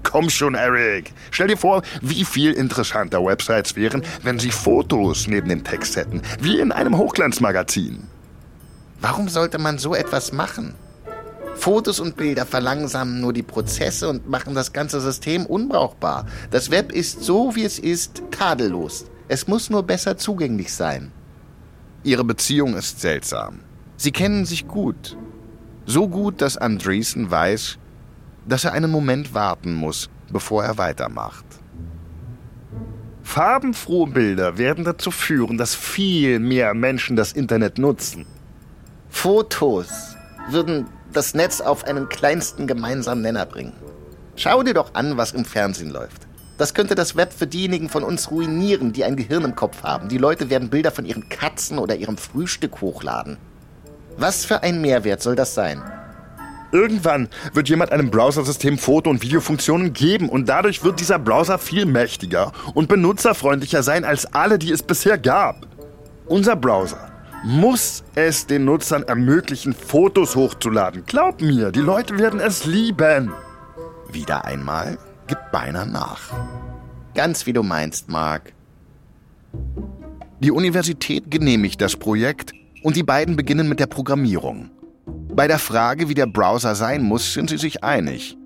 komm 0.03 0.29
schon, 0.29 0.55
Eric. 0.55 1.15
Stell 1.31 1.49
dir 1.49 1.57
vor, 1.57 1.81
wie 2.03 2.27
viel 2.27 2.53
interessanter 2.53 3.25
Websites 3.25 3.75
wären, 3.75 4.03
wenn 4.23 4.39
sie 4.39 4.51
Fotos 4.51 5.27
neben 5.29 5.49
dem 5.49 5.65
Text 5.65 5.97
hätten, 5.97 6.21
wie 6.41 6.61
in 6.61 6.73
einem 6.73 6.99
Hochglanzmagazin. 6.99 8.09
Warum 9.03 9.29
sollte 9.29 9.59
man 9.59 9.79
so 9.79 9.97
etwas 9.97 10.33
machen? 10.33 10.77
Fotos 11.57 11.99
und 11.99 12.17
Bilder 12.17 12.47
verlangsamen 12.47 13.21
nur 13.21 13.33
die 13.33 13.43
Prozesse 13.43 14.09
und 14.09 14.31
machen 14.31 14.55
das 14.55 14.73
ganze 14.73 15.01
System 15.01 15.45
unbrauchbar. 15.45 16.25
Das 16.53 16.71
Web 16.71 16.93
ist 16.93 17.21
so, 17.23 17.57
wie 17.57 17.65
es 17.65 17.81
ist, 17.81 18.23
tadellos. 18.31 19.07
Es 19.27 19.49
muss 19.49 19.71
nur 19.71 19.83
besser 19.83 20.17
zugänglich 20.17 20.73
sein. 20.73 21.11
Ihre 22.05 22.23
Beziehung 22.23 22.77
ist 22.77 23.01
seltsam. 23.01 23.59
Sie 23.97 24.13
kennen 24.13 24.45
sich 24.45 24.69
gut. 24.69 25.17
So 25.85 26.09
gut, 26.09 26.41
dass 26.41 26.57
Andreessen 26.57 27.29
weiß, 27.29 27.79
dass 28.47 28.65
er 28.65 28.73
einen 28.73 28.91
Moment 28.91 29.35
warten 29.35 29.75
muss, 29.75 30.11
bevor 30.31 30.63
er 30.63 30.79
weitermacht. 30.79 31.45
Farbenfrohe 33.25 34.09
Bilder 34.09 34.59
werden 34.59 34.85
dazu 34.85 35.11
führen, 35.11 35.59
dass 35.59 35.75
viel 35.75 36.39
mehr 36.39 36.73
Menschen 36.75 37.17
das 37.17 37.33
Internet 37.33 37.79
nutzen. 37.79 38.27
Fotos 39.13 40.17
würden 40.51 40.89
das 41.13 41.35
Netz 41.35 41.61
auf 41.61 41.85
einen 41.85 42.09
kleinsten 42.09 42.67
gemeinsamen 42.67 43.23
Nenner 43.23 43.47
bringen. 43.47 43.75
Schau 44.35 44.65
dir 44.65 44.75
doch 44.75 44.95
an, 44.95 45.17
was 45.17 45.31
im 45.31 45.45
Fernsehen 45.45 45.91
läuft. 45.91 46.27
Das 46.59 46.75
könnte 46.75 46.97
das 46.97 47.15
Web 47.15 47.33
für 47.33 47.47
diejenigen 47.47 47.89
von 47.89 48.03
uns 48.03 48.33
ruinieren, 48.33 48.93
die 48.93 49.05
ein 49.05 49.15
Gehirn 49.15 49.45
im 49.45 49.55
Kopf 49.55 49.85
haben. 49.85 50.09
Die 50.09 50.19
Leute 50.19 50.51
werden 50.51 50.71
Bilder 50.71 50.91
von 50.91 51.05
ihren 51.05 51.29
Katzen 51.29 51.79
oder 51.79 51.95
ihrem 51.95 52.17
Frühstück 52.17 52.81
hochladen. 52.81 53.37
Was 54.17 54.45
für 54.45 54.65
ein 54.65 54.81
Mehrwert 54.81 55.23
soll 55.23 55.37
das 55.37 55.55
sein? 55.55 55.83
Irgendwann 56.73 57.29
wird 57.53 57.69
jemand 57.69 57.93
einem 57.93 58.11
Browsersystem 58.11 58.79
Foto- 58.79 59.11
und 59.11 59.23
Videofunktionen 59.23 59.93
geben 59.93 60.31
und 60.31 60.49
dadurch 60.49 60.83
wird 60.83 60.99
dieser 60.99 61.19
Browser 61.19 61.59
viel 61.59 61.87
mächtiger 61.87 62.51
und 62.75 62.89
benutzerfreundlicher 62.89 63.83
sein 63.85 64.05
als 64.05 64.35
alle, 64.35 64.59
die 64.59 64.73
es 64.73 64.83
bisher 64.83 65.19
gab. 65.19 65.67
Unser 66.27 66.57
Browser 66.57 67.12
muss 67.45 68.05
es 68.15 68.47
den 68.47 68.65
Nutzern 68.65 69.03
ermöglichen, 69.05 69.73
Fotos 69.73 70.37
hochzuladen. 70.37 71.05
Glaub 71.07 71.41
mir, 71.41 71.73
die 71.73 71.81
Leute 71.81 72.19
werden 72.19 72.41
es 72.41 72.67
lieben. 72.67 73.33
Wieder 74.11 74.45
einmal 74.45 74.99
gibt 75.27 75.51
beinahe 75.51 75.87
nach. 75.87 76.21
Ganz 77.15 77.47
wie 77.47 77.53
du 77.53 77.63
meinst, 77.63 78.09
Mark. 78.09 78.53
Die 80.41 80.51
Universität 80.51 81.31
genehmigt 81.31 81.81
das 81.81 81.97
Projekt 81.97 82.53
und 82.83 82.97
die 82.97 83.03
beiden 83.03 83.37
beginnen 83.37 83.69
mit 83.69 83.81
der 83.81 83.87
Programmierung. 83.87 84.71
Bei 85.35 85.47
der 85.47 85.59
Frage, 85.59 86.09
wie 86.09 86.15
der 86.15 86.27
Browser 86.27 86.75
sein 86.75 87.03
muss, 87.03 87.33
sind 87.33 87.51
sie 87.51 87.59
sich 87.59 87.83
einig. 87.83 88.37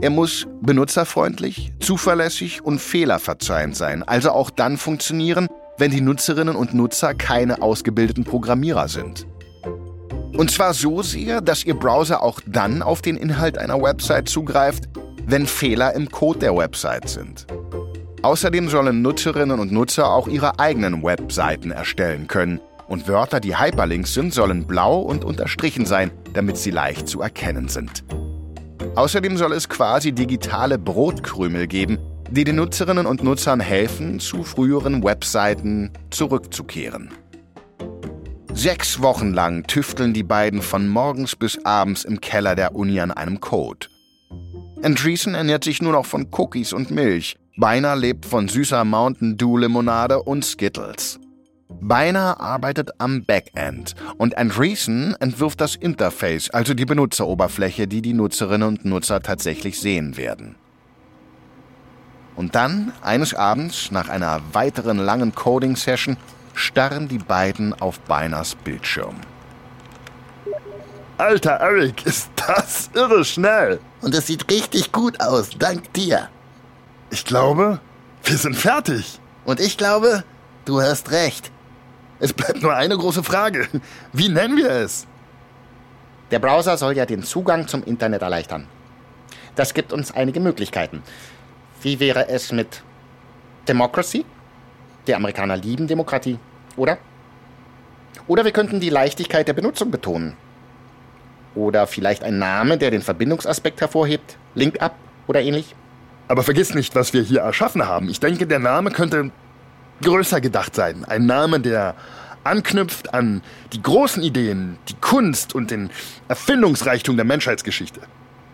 Er 0.00 0.10
muss 0.10 0.46
benutzerfreundlich, 0.62 1.72
zuverlässig 1.80 2.62
und 2.62 2.80
fehlerverzeihend 2.80 3.76
sein, 3.76 4.02
also 4.02 4.30
auch 4.30 4.50
dann 4.50 4.76
funktionieren, 4.76 5.48
wenn 5.78 5.90
die 5.90 6.00
Nutzerinnen 6.00 6.56
und 6.56 6.74
Nutzer 6.74 7.14
keine 7.14 7.62
ausgebildeten 7.62 8.24
Programmierer 8.24 8.88
sind. 8.88 9.26
Und 10.36 10.50
zwar 10.50 10.74
so 10.74 11.02
sehr, 11.02 11.40
dass 11.40 11.64
Ihr 11.64 11.74
Browser 11.74 12.22
auch 12.22 12.40
dann 12.46 12.82
auf 12.82 13.00
den 13.00 13.16
Inhalt 13.16 13.56
einer 13.56 13.80
Website 13.80 14.28
zugreift, 14.28 14.88
wenn 15.26 15.46
Fehler 15.46 15.94
im 15.94 16.10
Code 16.10 16.40
der 16.40 16.56
Website 16.56 17.08
sind. 17.08 17.46
Außerdem 18.22 18.68
sollen 18.68 19.02
Nutzerinnen 19.02 19.60
und 19.60 19.72
Nutzer 19.72 20.10
auch 20.10 20.26
ihre 20.26 20.58
eigenen 20.58 21.02
Webseiten 21.02 21.70
erstellen 21.70 22.26
können, 22.26 22.60
und 22.88 23.06
Wörter, 23.06 23.38
die 23.38 23.58
Hyperlinks 23.58 24.14
sind, 24.14 24.32
sollen 24.32 24.66
blau 24.66 25.00
und 25.00 25.24
unterstrichen 25.24 25.84
sein, 25.84 26.10
damit 26.32 26.56
sie 26.56 26.70
leicht 26.70 27.06
zu 27.06 27.20
erkennen 27.20 27.68
sind. 27.68 28.02
Außerdem 28.96 29.36
soll 29.36 29.52
es 29.52 29.68
quasi 29.68 30.12
digitale 30.12 30.78
Brotkrümel 30.78 31.66
geben, 31.66 31.98
die 32.30 32.44
den 32.44 32.56
Nutzerinnen 32.56 33.06
und 33.06 33.22
Nutzern 33.22 33.60
helfen, 33.60 34.20
zu 34.20 34.44
früheren 34.44 35.02
Webseiten 35.02 35.90
zurückzukehren. 36.10 37.10
Sechs 38.52 39.00
Wochen 39.00 39.32
lang 39.32 39.66
tüfteln 39.66 40.12
die 40.12 40.24
beiden 40.24 40.62
von 40.62 40.88
morgens 40.88 41.36
bis 41.36 41.64
abends 41.64 42.04
im 42.04 42.20
Keller 42.20 42.56
der 42.56 42.74
Uni 42.74 43.00
an 43.00 43.10
einem 43.10 43.40
Code. 43.40 43.86
Andreessen 44.82 45.34
ernährt 45.34 45.64
sich 45.64 45.80
nur 45.80 45.92
noch 45.92 46.06
von 46.06 46.28
Cookies 46.32 46.72
und 46.72 46.90
Milch. 46.90 47.36
Beiner 47.56 47.96
lebt 47.96 48.26
von 48.26 48.48
süßer 48.48 48.84
Mountain 48.84 49.36
Dew 49.36 49.58
Limonade 49.58 50.22
und 50.22 50.44
Skittles. 50.44 51.18
Beiner 51.80 52.40
arbeitet 52.40 52.90
am 52.98 53.24
Backend 53.24 53.94
und 54.16 54.36
Andreessen 54.38 55.14
entwirft 55.20 55.60
das 55.60 55.76
Interface, 55.76 56.50
also 56.50 56.74
die 56.74 56.84
Benutzeroberfläche, 56.84 57.86
die 57.86 58.02
die 58.02 58.14
Nutzerinnen 58.14 58.66
und 58.66 58.84
Nutzer 58.84 59.20
tatsächlich 59.20 59.78
sehen 59.78 60.16
werden. 60.16 60.56
Und 62.38 62.54
dann, 62.54 62.92
eines 63.02 63.34
Abends, 63.34 63.90
nach 63.90 64.08
einer 64.08 64.40
weiteren 64.52 64.98
langen 64.98 65.34
Coding-Session, 65.34 66.16
starren 66.54 67.08
die 67.08 67.18
beiden 67.18 67.74
auf 67.80 67.98
Beiners 67.98 68.54
Bildschirm. 68.54 69.16
Alter 71.16 71.54
Eric, 71.54 72.06
ist 72.06 72.30
das 72.36 72.90
irre 72.94 73.24
schnell. 73.24 73.80
Und 74.02 74.14
es 74.14 74.28
sieht 74.28 74.48
richtig 74.52 74.92
gut 74.92 75.20
aus, 75.20 75.50
dank 75.58 75.92
dir. 75.94 76.28
Ich 77.10 77.24
glaube, 77.24 77.80
wir 78.22 78.38
sind 78.38 78.54
fertig. 78.54 79.18
Und 79.44 79.58
ich 79.58 79.76
glaube, 79.76 80.22
du 80.64 80.80
hast 80.80 81.10
recht. 81.10 81.50
Es 82.20 82.32
bleibt 82.32 82.62
nur 82.62 82.72
eine 82.72 82.96
große 82.96 83.24
Frage. 83.24 83.66
Wie 84.12 84.28
nennen 84.28 84.56
wir 84.56 84.70
es? 84.70 85.08
Der 86.30 86.38
Browser 86.38 86.76
soll 86.76 86.96
ja 86.96 87.04
den 87.04 87.24
Zugang 87.24 87.66
zum 87.66 87.82
Internet 87.82 88.22
erleichtern. 88.22 88.68
Das 89.58 89.74
gibt 89.74 89.92
uns 89.92 90.12
einige 90.12 90.38
Möglichkeiten. 90.38 91.02
Wie 91.82 92.00
wäre 92.00 92.28
es 92.28 92.52
mit 92.52 92.82
Democracy? 93.68 94.24
Die 95.06 95.14
Amerikaner 95.14 95.56
lieben 95.56 95.86
Demokratie, 95.86 96.38
oder? 96.76 96.98
Oder 98.26 98.44
wir 98.44 98.52
könnten 98.52 98.80
die 98.80 98.90
Leichtigkeit 98.90 99.46
der 99.46 99.52
Benutzung 99.52 99.90
betonen. 99.90 100.36
Oder 101.54 101.86
vielleicht 101.86 102.24
ein 102.24 102.38
Name, 102.38 102.78
der 102.78 102.90
den 102.90 103.02
Verbindungsaspekt 103.02 103.80
hervorhebt. 103.80 104.36
Link 104.54 104.82
up 104.82 104.96
oder 105.26 105.40
ähnlich. 105.40 105.74
Aber 106.26 106.42
vergiss 106.42 106.74
nicht, 106.74 106.94
was 106.94 107.12
wir 107.12 107.22
hier 107.22 107.40
erschaffen 107.40 107.86
haben. 107.86 108.08
Ich 108.08 108.20
denke, 108.20 108.46
der 108.46 108.58
Name 108.58 108.90
könnte 108.90 109.30
größer 110.02 110.40
gedacht 110.40 110.74
sein. 110.74 111.04
Ein 111.06 111.26
Name, 111.26 111.60
der 111.60 111.94
anknüpft 112.44 113.14
an 113.14 113.42
die 113.72 113.82
großen 113.82 114.22
Ideen, 114.22 114.78
die 114.88 114.94
Kunst 114.94 115.54
und 115.54 115.70
den 115.70 115.90
Erfindungsreichtum 116.28 117.16
der 117.16 117.24
Menschheitsgeschichte. 117.24 118.00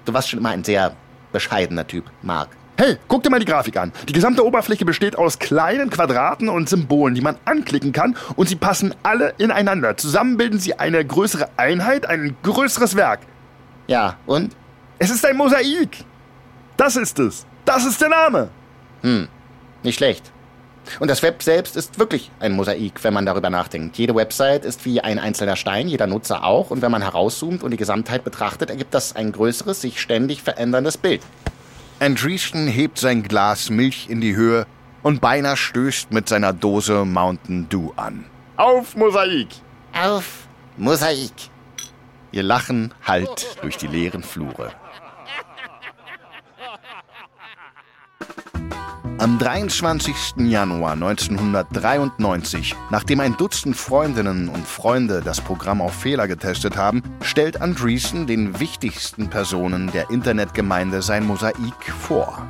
Du 0.04 0.12
warst 0.12 0.30
schon 0.30 0.38
immer 0.38 0.50
ein 0.50 0.64
sehr 0.64 0.94
bescheidener 1.32 1.86
Typ, 1.86 2.04
Mark. 2.22 2.50
Hey, 2.76 2.96
guck 3.06 3.22
dir 3.22 3.30
mal 3.30 3.38
die 3.38 3.46
Grafik 3.46 3.76
an. 3.76 3.92
Die 4.08 4.12
gesamte 4.12 4.44
Oberfläche 4.44 4.84
besteht 4.84 5.16
aus 5.16 5.38
kleinen 5.38 5.90
Quadraten 5.90 6.48
und 6.48 6.68
Symbolen, 6.68 7.14
die 7.14 7.20
man 7.20 7.36
anklicken 7.44 7.92
kann 7.92 8.16
und 8.34 8.48
sie 8.48 8.56
passen 8.56 8.92
alle 9.04 9.32
ineinander. 9.38 9.96
Zusammen 9.96 10.36
bilden 10.36 10.58
sie 10.58 10.76
eine 10.76 11.04
größere 11.04 11.50
Einheit, 11.56 12.06
ein 12.06 12.36
größeres 12.42 12.96
Werk. 12.96 13.20
Ja, 13.86 14.16
und? 14.26 14.56
Es 14.98 15.10
ist 15.10 15.24
ein 15.24 15.36
Mosaik. 15.36 16.04
Das 16.76 16.96
ist 16.96 17.16
es. 17.20 17.46
Das 17.64 17.84
ist 17.86 18.00
der 18.00 18.08
Name. 18.08 18.48
Hm, 19.02 19.28
nicht 19.84 19.98
schlecht. 19.98 20.32
Und 20.98 21.08
das 21.08 21.22
Web 21.22 21.44
selbst 21.44 21.76
ist 21.76 22.00
wirklich 22.00 22.32
ein 22.40 22.52
Mosaik, 22.52 23.04
wenn 23.04 23.14
man 23.14 23.24
darüber 23.24 23.50
nachdenkt. 23.50 23.96
Jede 23.98 24.16
Website 24.16 24.64
ist 24.64 24.84
wie 24.84 25.00
ein 25.00 25.20
einzelner 25.20 25.54
Stein, 25.54 25.86
jeder 25.86 26.08
Nutzer 26.08 26.42
auch. 26.42 26.70
Und 26.70 26.82
wenn 26.82 26.90
man 26.90 27.02
herauszoomt 27.02 27.62
und 27.62 27.70
die 27.70 27.76
Gesamtheit 27.76 28.24
betrachtet, 28.24 28.68
ergibt 28.68 28.94
das 28.94 29.14
ein 29.14 29.30
größeres, 29.30 29.80
sich 29.80 30.00
ständig 30.00 30.42
veränderndes 30.42 30.98
Bild. 30.98 31.22
Andreessen 32.04 32.66
hebt 32.68 32.98
sein 32.98 33.22
Glas 33.22 33.70
Milch 33.70 34.10
in 34.10 34.20
die 34.20 34.36
Höhe 34.36 34.66
und 35.02 35.22
Beiner 35.22 35.56
stößt 35.56 36.12
mit 36.12 36.28
seiner 36.28 36.52
Dose 36.52 37.06
Mountain 37.06 37.66
Dew 37.70 37.92
an. 37.96 38.26
Auf 38.58 38.94
Mosaik! 38.94 39.48
Auf 39.94 40.46
Mosaik! 40.76 41.32
Ihr 42.30 42.42
Lachen 42.42 42.92
hallt 43.04 43.56
durch 43.62 43.78
die 43.78 43.86
leeren 43.86 44.22
Flure. 44.22 44.72
Am 49.24 49.38
23. 49.38 50.14
Januar 50.36 50.92
1993, 50.92 52.74
nachdem 52.90 53.20
ein 53.20 53.34
Dutzend 53.38 53.74
Freundinnen 53.74 54.50
und 54.50 54.68
Freunde 54.68 55.22
das 55.24 55.40
Programm 55.40 55.80
auf 55.80 55.94
Fehler 55.94 56.28
getestet 56.28 56.76
haben, 56.76 57.02
stellt 57.22 57.58
Andreessen 57.58 58.26
den 58.26 58.60
wichtigsten 58.60 59.30
Personen 59.30 59.90
der 59.92 60.10
Internetgemeinde 60.10 61.00
sein 61.00 61.26
Mosaik 61.26 61.90
vor. 61.98 62.46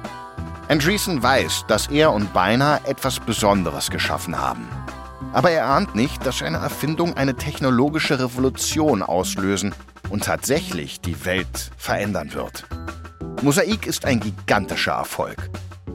Andreessen 0.66 1.22
weiß, 1.22 1.66
dass 1.68 1.86
er 1.86 2.12
und 2.12 2.32
Beiner 2.32 2.80
etwas 2.88 3.20
Besonderes 3.20 3.88
geschaffen 3.88 4.36
haben. 4.36 4.66
Aber 5.32 5.52
er 5.52 5.66
ahnt 5.66 5.94
nicht, 5.94 6.26
dass 6.26 6.38
seine 6.38 6.56
Erfindung 6.56 7.16
eine 7.16 7.36
technologische 7.36 8.18
Revolution 8.18 9.04
auslösen 9.04 9.72
und 10.08 10.24
tatsächlich 10.24 11.00
die 11.00 11.24
Welt 11.24 11.70
verändern 11.76 12.34
wird. 12.34 12.64
Mosaik 13.42 13.86
ist 13.86 14.06
ein 14.06 14.18
gigantischer 14.18 14.94
Erfolg 14.94 15.50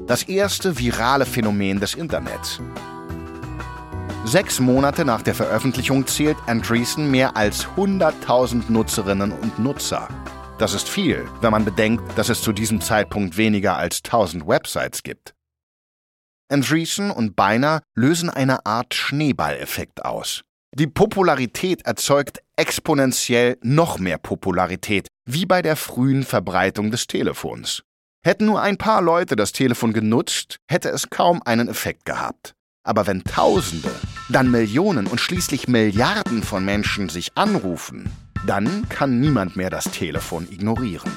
das 0.10 0.24
erste 0.24 0.80
virale 0.80 1.24
Phänomen 1.24 1.80
des 1.80 1.94
Internets. 1.94 2.60
Sechs 4.26 4.60
Monate 4.60 5.06
nach 5.06 5.22
der 5.22 5.36
Veröffentlichung 5.36 6.08
zählt 6.08 6.36
Andreessen 6.48 7.12
mehr 7.12 7.38
als 7.38 7.68
100.000 7.78 8.72
Nutzerinnen 8.72 9.32
und 9.32 9.60
Nutzer. 9.60 10.08
Das 10.58 10.74
ist 10.74 10.90
viel, 10.90 11.30
wenn 11.42 11.52
man 11.52 11.64
bedenkt, 11.64 12.18
dass 12.18 12.30
es 12.30 12.42
zu 12.42 12.52
diesem 12.54 12.82
Zeitpunkt 12.82 13.38
weniger 13.38 13.78
als 13.78 14.02
1000 14.04 14.48
Websites 14.48 15.04
gibt. 15.04 15.36
Andreessen 16.52 17.12
und 17.12 17.36
Beiner 17.36 17.84
lösen 17.96 18.32
eine 18.32 18.66
Art 18.66 18.96
Schneeballeffekt 18.96 20.04
aus. 20.04 20.42
Die 20.74 20.88
Popularität 20.88 21.86
erzeugt 21.86 22.40
exponentiell 22.56 23.60
noch 23.62 24.00
mehr 24.00 24.18
Popularität, 24.18 25.08
wie 25.28 25.46
bei 25.46 25.62
der 25.62 25.76
frühen 25.76 26.24
Verbreitung 26.24 26.90
des 26.90 27.06
Telefons. 27.06 27.84
Hätten 28.22 28.48
nur 28.48 28.62
ein 28.62 28.78
paar 28.78 29.02
Leute 29.02 29.38
das 29.38 29.54
Telefon 29.54 29.94
genutzt, 29.94 30.60
hätte 30.68 30.90
es 30.90 31.10
kaum 31.10 31.42
einen 31.44 31.70
Effekt 31.70 32.04
gehabt. 32.04 32.54
Aber 32.84 33.08
wenn 33.08 33.24
Tausende, 33.24 33.92
dann 34.28 34.52
Millionen 34.52 35.08
und 35.08 35.22
schließlich 35.22 35.70
Milliarden 35.70 36.44
von 36.44 36.66
Menschen 36.66 37.08
sich 37.08 37.32
anrufen, 37.36 38.12
dann 38.46 38.90
kann 38.90 39.22
niemand 39.22 39.56
mehr 39.56 39.70
das 39.70 39.86
Telefon 39.86 40.48
ignorieren. 40.52 41.12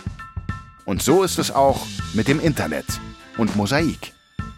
Und 0.85 1.03
so 1.03 1.25
ist 1.25 1.41
es 1.41 1.51
auch 1.51 1.87
mit 2.15 2.29
dem 2.29 2.39
Internet 2.39 2.87
und 3.37 3.57
Mosaik. 3.57 4.13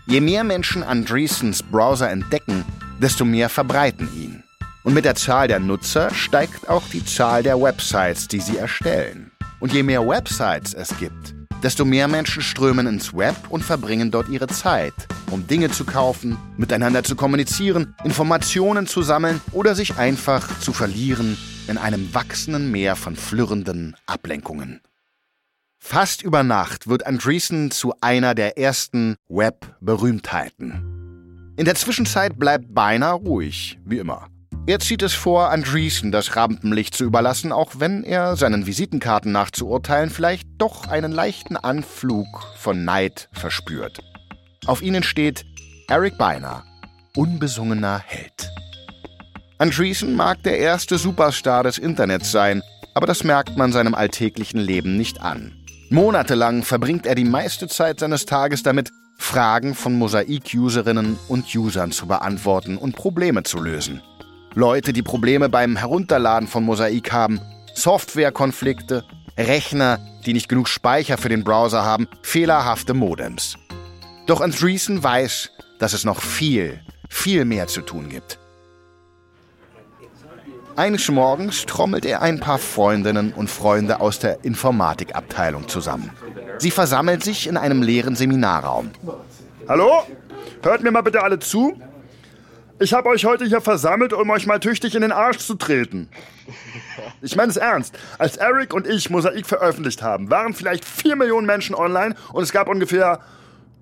Je 0.07 0.21
mehr 0.21 0.45
Menschen 0.45 0.83
Andreessens 0.83 1.63
Browser 1.63 2.11
entdecken, 2.11 2.65
desto 3.01 3.25
mehr 3.25 3.49
verbreiten 3.49 4.09
ihn. 4.15 4.43
Und 4.83 4.93
mit 4.93 5.07
der 5.07 5.15
Zahl 5.15 5.49
der 5.49 5.61
Nutzer 5.61 6.13
steigt 6.13 6.69
auch 6.69 6.87
die 6.93 7.05
Zahl 7.05 7.43
der 7.43 7.59
Websites, 7.59 8.29
die 8.29 8.41
sie 8.41 8.59
erstellen. 8.59 9.31
Und 9.61 9.73
je 9.73 9.83
mehr 9.83 10.07
Websites 10.07 10.75
es 10.75 10.95
gibt, 10.99 11.35
desto 11.65 11.87
mehr 11.87 12.09
Menschen 12.09 12.43
strömen 12.43 12.87
ins 12.87 13.15
Web 13.15 13.35
und 13.49 13.65
verbringen 13.65 14.11
dort 14.11 14.29
ihre 14.29 14.49
Zeit, 14.49 14.93
um 15.31 15.47
Dinge 15.47 15.71
zu 15.71 15.87
kaufen, 15.87 16.37
miteinander 16.59 17.03
zu 17.03 17.17
kommunizieren, 17.17 17.95
Informationen 18.05 18.87
zu 18.87 19.03
sammeln 19.03 19.41
oder 19.53 19.75
sich 19.75 19.97
einfach 19.97 20.61
zu 20.61 20.75
verlieren 20.75 21.39
in 21.67 21.79
einem 21.79 22.15
wachsenden 22.15 22.71
Meer 22.71 22.97
von 22.97 23.17
flirrenden 23.17 23.97
Ablenkungen. 24.05 24.83
Fast 25.79 26.23
über 26.23 26.43
Nacht 26.43 26.87
wird 26.87 27.07
Andreessen 27.07 27.71
zu 27.71 27.95
einer 28.03 28.35
der 28.35 28.59
ersten 28.59 29.17
Web-Berühmtheiten. 29.29 31.55
In 31.57 31.65
der 31.65 31.77
Zwischenzeit 31.77 32.39
bleibt 32.39 32.75
Beinahe 32.75 33.15
ruhig, 33.15 33.79
wie 33.85 33.99
immer. 33.99 34.29
Er 34.67 34.81
zieht 34.81 35.03
es 35.03 35.13
vor, 35.13 35.51
Andreessen 35.51 36.11
das 36.11 36.37
Rampenlicht 36.37 36.95
zu 36.95 37.05
überlassen, 37.05 37.53
auch 37.53 37.73
wenn 37.77 38.03
er 38.03 38.35
seinen 38.37 38.65
Visitenkarten 38.65 39.31
nach 39.31 39.51
zu 39.51 39.69
urteilen 39.69 40.09
vielleicht 40.09 40.49
doch 40.57 40.89
einen 40.89 41.13
leichten 41.13 41.59
Anflug 41.59 42.27
von 42.57 42.83
Neid 42.83 43.29
verspürt. 43.33 43.99
Auf 44.65 44.81
ihnen 44.81 45.03
steht 45.03 45.45
Eric 45.87 46.17
Beiner, 46.17 46.65
unbesungener 47.15 48.03
Held. 48.07 48.49
Andreessen 49.59 50.17
mag 50.17 50.43
der 50.45 50.59
erste 50.59 50.97
Superstar 50.97 51.63
des 51.65 51.77
Internets 51.77 52.33
sein, 52.33 52.63
aber 52.95 53.07
das 53.07 53.23
merkt 53.23 53.59
man 53.59 53.71
seinem 53.71 53.95
alltäglichen 53.95 54.61
Leben 54.61 54.97
nicht 54.97 55.21
an. 55.21 55.53
Monatelang 55.91 56.63
verbringt 56.63 57.05
er 57.05 57.15
die 57.15 57.25
meiste 57.25 57.69
Zeit 57.69 58.01
seines 58.01 58.25
Tages 58.25 58.63
damit, 58.63 58.91
Fragen 59.19 59.75
von 59.75 59.99
Mosaik-Userinnen 59.99 61.19
und 61.29 61.55
Usern 61.55 61.93
zu 61.93 62.07
beantworten 62.07 62.79
und 62.79 62.97
Probleme 62.97 63.43
zu 63.43 63.61
lösen. 63.61 64.01
Leute, 64.57 64.93
die 64.93 65.03
Probleme 65.03 65.49
beim 65.49 65.77
Herunterladen 65.77 66.47
von 66.47 66.65
Mosaik 66.65 67.13
haben, 67.13 67.41
Softwarekonflikte, 67.75 69.05
Rechner, 69.37 69.99
die 70.27 70.33
nicht 70.33 70.49
genug 70.49 70.69
Speicher 70.69 71.19
für 71.19 71.29
den 71.29 71.43
Browser 71.43 71.85
haben, 71.85 72.07
fehlerhafte 72.23 72.95
Modems. 72.95 73.57
Doch 74.27 74.41
Andreessen 74.41 75.03
weiß, 75.03 75.51
dass 75.81 75.93
es 75.93 76.05
noch 76.05 76.21
viel, 76.21 76.81
viel 77.09 77.45
mehr 77.45 77.67
zu 77.67 77.81
tun 77.81 78.09
gibt. 78.09 78.39
Eines 80.77 81.09
Morgens 81.09 81.67
trommelt 81.67 82.05
er 82.05 82.23
ein 82.23 82.39
paar 82.39 82.59
Freundinnen 82.59 83.33
und 83.33 83.51
Freunde 83.51 84.01
aus 84.01 84.21
der 84.21 84.45
Informatikabteilung 84.45 85.69
zusammen. 85.69 86.11
Sie 86.59 86.71
versammeln 86.71 87.21
sich 87.21 87.49
in 87.49 87.57
einem 87.57 87.83
leeren 87.83 88.15
Seminarraum. 88.15 88.91
Hallo? 89.69 90.05
Hört 90.63 90.83
mir 90.83 90.91
mal 90.91 91.03
bitte 91.03 91.23
alle 91.23 91.39
zu. 91.39 91.77
Ich 92.81 92.93
habe 92.93 93.09
euch 93.09 93.25
heute 93.25 93.45
hier 93.45 93.61
versammelt, 93.61 94.13
um 94.13 94.29
euch 94.31 94.47
mal 94.47 94.59
tüchtig 94.59 94.97
in 94.97 95.03
den 95.03 95.13
Arsch 95.13 95.39
zu 95.39 95.55
treten. 95.55 96.09
Ich 97.23 97.37
meine 97.37 97.51
es 97.51 97.57
ernst. 97.57 97.97
Als 98.19 98.37
Eric 98.37 98.75
und 98.75 98.87
ich 98.87 99.09
Mosaik 99.09 99.47
veröffentlicht 99.47 100.03
haben, 100.03 100.31
waren 100.31 100.53
vielleicht 100.53 100.85
4 100.85 101.17
Millionen 101.17 101.47
Menschen 101.47 101.75
online 101.75 102.15
und 102.35 102.43
es 102.43 102.53
gab 102.53 102.69
ungefähr 102.69 103.21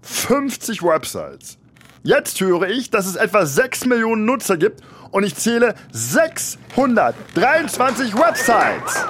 50 0.02 0.80
Websites. 0.82 1.58
Jetzt 2.04 2.40
höre 2.40 2.68
ich, 2.68 2.90
dass 2.90 3.06
es 3.06 3.16
etwa 3.16 3.44
6 3.44 3.86
Millionen 3.86 4.26
Nutzer 4.26 4.56
gibt 4.56 4.80
und 5.10 5.24
ich 5.24 5.34
zähle 5.34 5.74
623 5.90 8.14
Websites. 8.14 9.04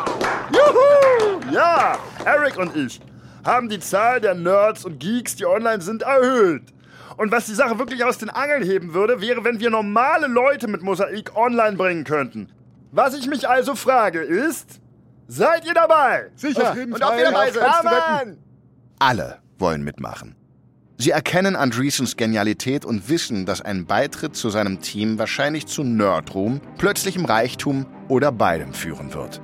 Juhu! 0.50 1.40
Ja, 1.52 1.98
Eric 2.24 2.56
und 2.56 2.74
ich 2.74 3.02
haben 3.44 3.68
die 3.68 3.80
Zahl 3.80 4.18
der 4.20 4.34
Nerds 4.34 4.86
und 4.86 4.98
Geeks, 4.98 5.36
die 5.36 5.44
online 5.44 5.82
sind, 5.82 6.00
erhöht. 6.02 6.62
Und 7.16 7.32
was 7.32 7.46
die 7.46 7.54
Sache 7.54 7.78
wirklich 7.78 8.04
aus 8.04 8.18
den 8.18 8.30
Angeln 8.30 8.62
heben 8.62 8.94
würde, 8.94 9.20
wäre, 9.20 9.44
wenn 9.44 9.60
wir 9.60 9.70
normale 9.70 10.26
Leute 10.26 10.68
mit 10.68 10.82
Mosaik 10.82 11.36
online 11.36 11.76
bringen 11.76 12.04
könnten. 12.04 12.48
Was 12.90 13.14
ich 13.14 13.26
mich 13.26 13.48
also 13.48 13.74
frage 13.74 14.20
ist, 14.20 14.80
seid 15.28 15.64
ihr 15.66 15.74
dabei? 15.74 16.30
Sicher. 16.34 16.72
Und 16.72 17.02
ob 17.02 17.16
wir 17.16 17.24
dabei 17.24 17.50
sind? 17.50 17.62
Ja, 17.62 17.80
Mann! 17.82 18.38
Alle 18.98 19.38
wollen 19.58 19.82
mitmachen. 19.82 20.36
Sie 20.98 21.10
erkennen 21.10 21.56
Andreessens 21.56 22.16
Genialität 22.16 22.84
und 22.84 23.08
wissen, 23.08 23.44
dass 23.44 23.60
ein 23.60 23.86
Beitritt 23.86 24.36
zu 24.36 24.50
seinem 24.50 24.80
Team 24.80 25.18
wahrscheinlich 25.18 25.66
zu 25.66 25.82
Nerdruhm, 25.82 26.60
plötzlichem 26.78 27.24
Reichtum 27.24 27.86
oder 28.08 28.30
beidem 28.30 28.72
führen 28.72 29.12
wird. 29.12 29.40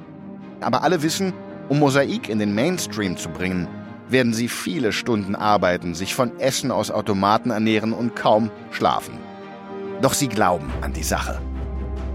Aber 0.60 0.82
alle 0.82 1.02
wissen, 1.02 1.32
um 1.68 1.80
Mosaik 1.80 2.28
in 2.28 2.38
den 2.38 2.54
Mainstream 2.54 3.16
zu 3.16 3.28
bringen, 3.28 3.66
werden 4.10 4.32
sie 4.32 4.48
viele 4.48 4.92
Stunden 4.92 5.34
arbeiten, 5.34 5.94
sich 5.94 6.14
von 6.14 6.38
Essen 6.38 6.70
aus 6.70 6.90
Automaten 6.90 7.50
ernähren 7.50 7.92
und 7.92 8.16
kaum 8.16 8.50
schlafen. 8.70 9.18
Doch 10.00 10.14
sie 10.14 10.28
glauben 10.28 10.70
an 10.80 10.92
die 10.92 11.02
Sache. 11.02 11.40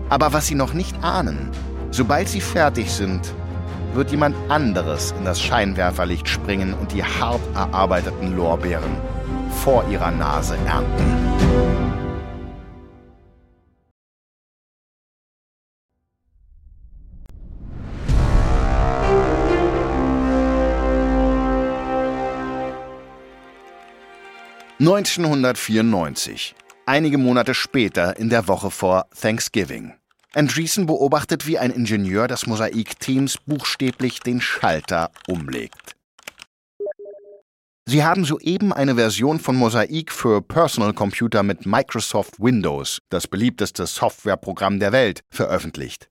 Aber 0.09 0.33
was 0.33 0.47
sie 0.47 0.55
noch 0.55 0.73
nicht 0.73 1.03
ahnen, 1.03 1.49
sobald 1.91 2.29
sie 2.29 2.41
fertig 2.41 2.91
sind, 2.91 3.33
wird 3.93 4.11
jemand 4.11 4.35
anderes 4.49 5.13
in 5.17 5.25
das 5.25 5.41
Scheinwerferlicht 5.41 6.27
springen 6.27 6.73
und 6.73 6.91
die 6.93 7.03
hart 7.03 7.41
erarbeiteten 7.53 8.35
Lorbeeren 8.35 8.97
vor 9.63 9.85
ihrer 9.89 10.11
Nase 10.11 10.57
ernten. 10.65 11.72
1994, 24.79 26.55
einige 26.87 27.19
Monate 27.19 27.53
später 27.53 28.17
in 28.17 28.29
der 28.29 28.47
Woche 28.47 28.71
vor 28.71 29.05
Thanksgiving. 29.19 29.93
Andreessen 30.33 30.87
beobachtet, 30.87 31.45
wie 31.45 31.59
ein 31.59 31.69
Ingenieur 31.69 32.27
des 32.27 32.47
Mosaik-Teams 32.47 33.37
buchstäblich 33.45 34.21
den 34.21 34.41
Schalter 34.41 35.11
umlegt. 35.27 35.95
Sie 37.85 38.03
haben 38.03 38.25
soeben 38.25 38.73
eine 38.73 38.95
Version 38.95 39.39
von 39.39 39.55
Mosaik 39.55 40.11
für 40.11 40.41
Personal 40.41 40.93
Computer 40.93 41.43
mit 41.43 41.67
Microsoft 41.67 42.39
Windows, 42.39 42.97
das 43.09 43.27
beliebteste 43.27 43.85
Softwareprogramm 43.85 44.79
der 44.79 44.91
Welt, 44.91 45.21
veröffentlicht. 45.29 46.09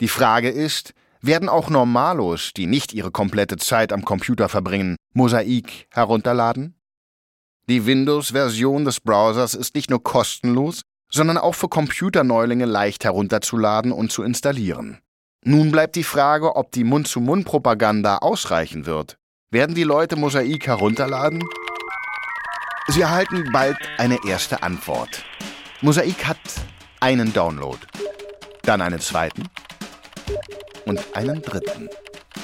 Die 0.00 0.08
Frage 0.08 0.50
ist, 0.50 0.94
werden 1.20 1.48
auch 1.48 1.68
Normalos, 1.68 2.52
die 2.56 2.66
nicht 2.66 2.92
ihre 2.92 3.10
komplette 3.10 3.56
Zeit 3.56 3.92
am 3.92 4.04
Computer 4.04 4.48
verbringen, 4.48 4.94
Mosaik 5.14 5.88
herunterladen? 5.90 6.76
Die 7.66 7.86
Windows-Version 7.86 8.84
des 8.84 9.00
Browsers 9.00 9.54
ist 9.54 9.74
nicht 9.74 9.88
nur 9.88 10.02
kostenlos, 10.02 10.82
sondern 11.10 11.38
auch 11.38 11.54
für 11.54 11.68
Computerneulinge 11.68 12.66
leicht 12.66 13.04
herunterzuladen 13.04 13.90
und 13.90 14.12
zu 14.12 14.22
installieren. 14.22 14.98
Nun 15.44 15.70
bleibt 15.72 15.96
die 15.96 16.04
Frage, 16.04 16.56
ob 16.56 16.72
die 16.72 16.84
Mund-zu-Mund-Propaganda 16.84 18.18
ausreichen 18.18 18.84
wird. 18.84 19.16
Werden 19.50 19.74
die 19.74 19.84
Leute 19.84 20.16
Mosaik 20.16 20.66
herunterladen? 20.66 21.42
Sie 22.88 23.00
erhalten 23.00 23.50
bald 23.50 23.78
eine 23.96 24.18
erste 24.26 24.62
Antwort. 24.62 25.24
Mosaik 25.80 26.26
hat 26.26 26.38
einen 27.00 27.32
Download, 27.32 27.78
dann 28.62 28.82
einen 28.82 29.00
zweiten 29.00 29.48
und 30.84 31.00
einen 31.16 31.40
dritten. 31.40 31.88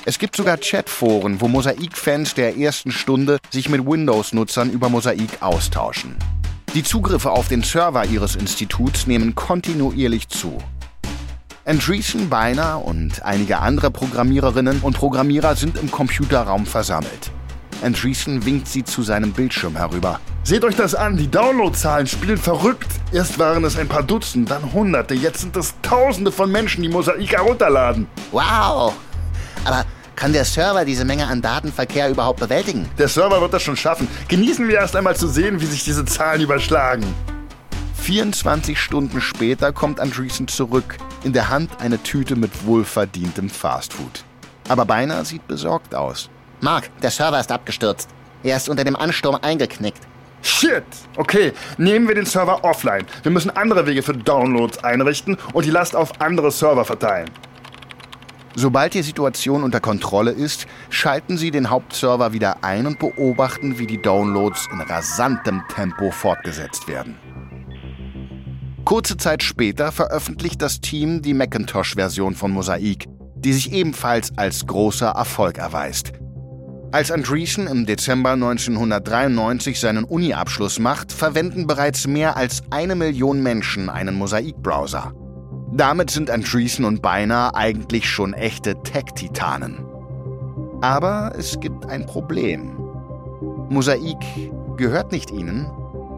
Es 0.06 0.18
gibt 0.18 0.34
sogar 0.34 0.56
Chatforen, 0.56 1.42
wo 1.42 1.48
Mosaik-Fans 1.48 2.32
der 2.34 2.56
ersten 2.56 2.90
Stunde 2.90 3.38
sich 3.50 3.68
mit 3.68 3.84
Windows-Nutzern 3.86 4.70
über 4.70 4.88
Mosaik 4.88 5.42
austauschen. 5.42 6.16
Die 6.72 6.82
Zugriffe 6.82 7.30
auf 7.30 7.48
den 7.48 7.62
Server 7.62 8.06
ihres 8.06 8.34
Instituts 8.34 9.06
nehmen 9.06 9.34
kontinuierlich 9.34 10.28
zu. 10.30 10.56
Andreessen, 11.66 12.30
Beiner 12.30 12.82
und 12.82 13.22
einige 13.22 13.58
andere 13.58 13.90
Programmiererinnen 13.90 14.80
und 14.80 14.96
Programmierer 14.96 15.54
sind 15.54 15.76
im 15.76 15.90
Computerraum 15.90 16.64
versammelt. 16.64 17.30
Andreessen 17.82 18.46
winkt 18.46 18.68
sie 18.68 18.84
zu 18.84 19.02
seinem 19.02 19.32
Bildschirm 19.32 19.76
herüber. 19.76 20.18
Seht 20.44 20.64
euch 20.64 20.76
das 20.76 20.94
an, 20.94 21.18
die 21.18 21.30
Downloadzahlen 21.30 22.06
spielen 22.06 22.38
verrückt. 22.38 22.88
Erst 23.12 23.38
waren 23.38 23.64
es 23.64 23.76
ein 23.76 23.88
paar 23.88 24.02
Dutzend, 24.02 24.50
dann 24.50 24.72
Hunderte, 24.72 25.14
jetzt 25.14 25.40
sind 25.40 25.56
es 25.58 25.74
Tausende 25.82 26.32
von 26.32 26.50
Menschen, 26.50 26.82
die 26.82 26.88
Mosaik 26.88 27.32
herunterladen. 27.32 28.06
Wow! 28.32 28.94
Aber 29.64 29.84
Kann 30.20 30.34
der 30.34 30.44
Server 30.44 30.84
diese 30.84 31.06
Menge 31.06 31.26
an 31.26 31.40
Datenverkehr 31.40 32.10
überhaupt 32.10 32.40
bewältigen? 32.40 32.86
Der 32.98 33.08
Server 33.08 33.40
wird 33.40 33.54
das 33.54 33.62
schon 33.62 33.76
schaffen. 33.76 34.06
Genießen 34.28 34.68
wir 34.68 34.74
erst 34.74 34.94
einmal 34.94 35.16
zu 35.16 35.26
sehen, 35.28 35.62
wie 35.62 35.64
sich 35.64 35.82
diese 35.82 36.04
Zahlen 36.04 36.42
überschlagen. 36.42 37.06
24 38.02 38.78
Stunden 38.78 39.22
später 39.22 39.72
kommt 39.72 39.98
Andreessen 39.98 40.46
zurück, 40.46 40.98
in 41.24 41.32
der 41.32 41.48
Hand 41.48 41.70
eine 41.78 42.02
Tüte 42.02 42.36
mit 42.36 42.66
wohlverdientem 42.66 43.48
Fastfood. 43.48 44.24
Aber 44.68 44.84
beinahe 44.84 45.24
sieht 45.24 45.48
besorgt 45.48 45.94
aus. 45.94 46.28
Mark, 46.60 46.90
der 47.00 47.10
Server 47.10 47.40
ist 47.40 47.50
abgestürzt. 47.50 48.10
Er 48.42 48.58
ist 48.58 48.68
unter 48.68 48.84
dem 48.84 48.96
Ansturm 48.96 49.38
eingeknickt. 49.40 50.02
Shit! 50.42 50.84
Okay, 51.16 51.54
nehmen 51.78 52.06
wir 52.08 52.14
den 52.14 52.26
Server 52.26 52.62
offline. 52.62 53.06
Wir 53.22 53.32
müssen 53.32 53.56
andere 53.56 53.86
Wege 53.86 54.02
für 54.02 54.12
Downloads 54.12 54.84
einrichten 54.84 55.38
und 55.54 55.64
die 55.64 55.70
Last 55.70 55.96
auf 55.96 56.20
andere 56.20 56.50
Server 56.50 56.84
verteilen. 56.84 57.30
Sobald 58.56 58.94
die 58.94 59.02
Situation 59.02 59.62
unter 59.62 59.80
Kontrolle 59.80 60.32
ist, 60.32 60.66
schalten 60.88 61.38
Sie 61.38 61.50
den 61.50 61.70
Hauptserver 61.70 62.32
wieder 62.32 62.64
ein 62.64 62.86
und 62.86 62.98
beobachten, 62.98 63.78
wie 63.78 63.86
die 63.86 64.02
Downloads 64.02 64.68
in 64.72 64.80
rasantem 64.80 65.62
Tempo 65.72 66.10
fortgesetzt 66.10 66.88
werden. 66.88 67.16
Kurze 68.84 69.16
Zeit 69.16 69.42
später 69.42 69.92
veröffentlicht 69.92 70.60
das 70.60 70.80
Team 70.80 71.22
die 71.22 71.34
Macintosh-Version 71.34 72.34
von 72.34 72.50
Mosaik, 72.50 73.06
die 73.36 73.52
sich 73.52 73.72
ebenfalls 73.72 74.36
als 74.36 74.66
großer 74.66 75.10
Erfolg 75.10 75.58
erweist. 75.58 76.12
Als 76.90 77.12
Andreessen 77.12 77.68
im 77.68 77.86
Dezember 77.86 78.32
1993 78.32 79.78
seinen 79.78 80.02
Uni-Abschluss 80.02 80.80
macht, 80.80 81.12
verwenden 81.12 81.68
bereits 81.68 82.08
mehr 82.08 82.36
als 82.36 82.64
eine 82.70 82.96
Million 82.96 83.44
Menschen 83.44 83.88
einen 83.88 84.16
Mosaik-Browser. 84.16 85.14
Damit 85.72 86.10
sind 86.10 86.30
Andreessen 86.30 86.84
und 86.84 87.00
Beinahe 87.00 87.54
eigentlich 87.54 88.08
schon 88.08 88.34
echte 88.34 88.82
Tech-Titanen. 88.82 89.86
Aber 90.80 91.32
es 91.38 91.60
gibt 91.60 91.86
ein 91.86 92.06
Problem. 92.06 92.76
Mosaik 93.68 94.18
gehört 94.76 95.12
nicht 95.12 95.30
ihnen, 95.30 95.70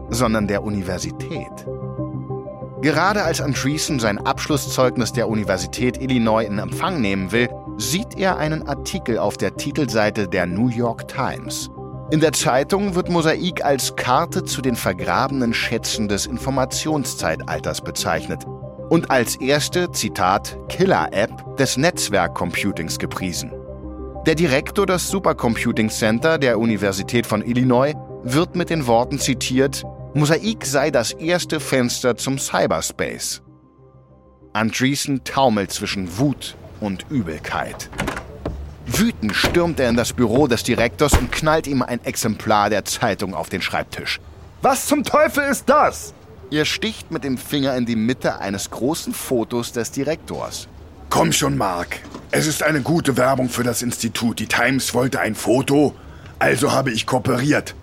sondern 0.09 0.47
der 0.47 0.63
Universität. 0.63 1.67
Gerade 2.81 3.23
als 3.23 3.41
Andreessen 3.41 3.99
sein 3.99 4.17
Abschlusszeugnis 4.17 5.13
der 5.13 5.29
Universität 5.29 6.01
Illinois 6.01 6.45
in 6.45 6.57
Empfang 6.57 6.99
nehmen 6.99 7.31
will, 7.31 7.47
sieht 7.77 8.17
er 8.17 8.37
einen 8.37 8.67
Artikel 8.67 9.19
auf 9.19 9.37
der 9.37 9.55
Titelseite 9.55 10.27
der 10.27 10.47
New 10.47 10.69
York 10.69 11.07
Times. 11.07 11.69
In 12.09 12.19
der 12.19 12.33
Zeitung 12.33 12.95
wird 12.95 13.09
Mosaik 13.09 13.63
als 13.63 13.95
Karte 13.95 14.43
zu 14.43 14.61
den 14.61 14.75
vergrabenen 14.75 15.53
Schätzen 15.53 16.07
des 16.07 16.25
Informationszeitalters 16.25 17.81
bezeichnet 17.81 18.45
und 18.93 19.09
als 19.09 19.37
erste, 19.37 19.91
Zitat, 19.91 20.55
Killer-App 20.69 21.57
des 21.57 21.77
Netzwerkcomputings 21.77 22.99
gepriesen. 22.99 23.51
Der 24.27 24.35
Direktor 24.35 24.85
des 24.85 25.09
Supercomputing 25.09 25.89
Center 25.89 26.37
der 26.37 26.59
Universität 26.59 27.25
von 27.25 27.43
Illinois 27.43 27.95
wird 28.21 28.55
mit 28.55 28.69
den 28.69 28.85
Worten 28.85 29.17
zitiert, 29.17 29.83
Mosaik 30.13 30.63
sei 30.63 30.91
das 30.91 31.11
erste 31.11 31.59
Fenster 31.59 32.17
zum 32.17 32.37
Cyberspace. 32.37 33.41
Andreessen 34.53 35.23
taumelt 35.23 35.71
zwischen 35.71 36.19
Wut 36.19 36.55
und 36.79 37.07
Übelkeit. 37.09 37.89
Wütend 38.85 39.33
stürmt 39.33 39.79
er 39.79 39.89
in 39.89 39.97
das 39.97 40.13
Büro 40.13 40.45
des 40.45 40.61
Direktors 40.61 41.13
und 41.13 41.31
knallt 41.31 41.65
ihm 41.65 41.81
ein 41.81 42.05
Exemplar 42.05 42.69
der 42.69 42.85
Zeitung 42.85 43.33
auf 43.33 43.49
den 43.49 43.63
Schreibtisch. 43.63 44.19
Was 44.61 44.85
zum 44.85 45.03
Teufel 45.03 45.45
ist 45.45 45.67
das? 45.67 46.13
Er 46.53 46.65
sticht 46.65 47.09
mit 47.09 47.23
dem 47.23 47.39
Finger 47.39 47.75
in 47.75 47.87
die 47.87 47.95
Mitte 47.95 48.39
eines 48.39 48.69
großen 48.69 49.11
Fotos 49.11 49.71
des 49.71 49.89
Direktors. 49.89 50.67
Komm 51.09 51.31
schon, 51.31 51.57
Mark. 51.57 51.97
Es 52.29 52.45
ist 52.45 52.61
eine 52.61 52.81
gute 52.81 53.17
Werbung 53.17 53.49
für 53.49 53.63
das 53.63 53.81
Institut. 53.81 54.37
Die 54.37 54.45
Times 54.45 54.93
wollte 54.93 55.19
ein 55.19 55.33
Foto, 55.33 55.95
also 56.37 56.71
habe 56.71 56.91
ich 56.91 57.07
kooperiert. 57.07 57.73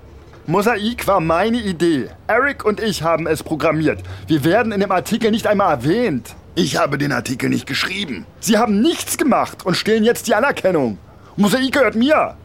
Mosaik 0.47 1.09
war 1.09 1.19
meine 1.19 1.61
Idee. 1.61 2.11
Eric 2.29 2.65
und 2.65 2.79
ich 2.79 3.03
haben 3.03 3.27
es 3.27 3.43
programmiert. 3.43 4.05
Wir 4.29 4.45
werden 4.45 4.71
in 4.71 4.79
dem 4.79 4.93
Artikel 4.93 5.33
nicht 5.33 5.49
einmal 5.49 5.73
erwähnt. 5.73 6.37
Ich 6.55 6.77
habe 6.77 6.97
den 6.97 7.11
Artikel 7.11 7.51
nicht 7.51 7.67
geschrieben. 7.67 8.25
Sie 8.39 8.57
haben 8.57 8.81
nichts 8.81 9.19
gemacht 9.19 9.67
und 9.67 9.77
stehlen 9.77 10.05
jetzt 10.05 10.29
die 10.29 10.37
Anerkennung. 10.37 10.97
Mosaik 11.35 11.73
gehört 11.73 11.97
mir. 11.97 12.37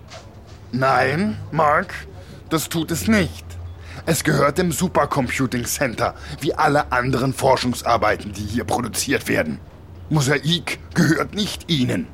Nein, 0.72 1.38
Mark, 1.52 1.94
das 2.50 2.68
tut 2.68 2.90
es 2.90 3.08
nicht. 3.08 3.45
Es 4.08 4.24
gehört 4.24 4.60
dem 4.60 4.72
Supercomputing 4.72 5.65
Center, 5.65 6.13
wie 6.39 6.54
alle 6.54 6.91
anderen 6.91 7.34
Forschungsarbeiten, 7.34 8.34
die 8.34 8.44
hier 8.44 8.63
produziert 8.63 9.28
werden. 9.28 9.60
Mosaik 10.10 10.78
gehört 10.94 11.34
nicht 11.34 11.72
Ihnen. 11.72 12.08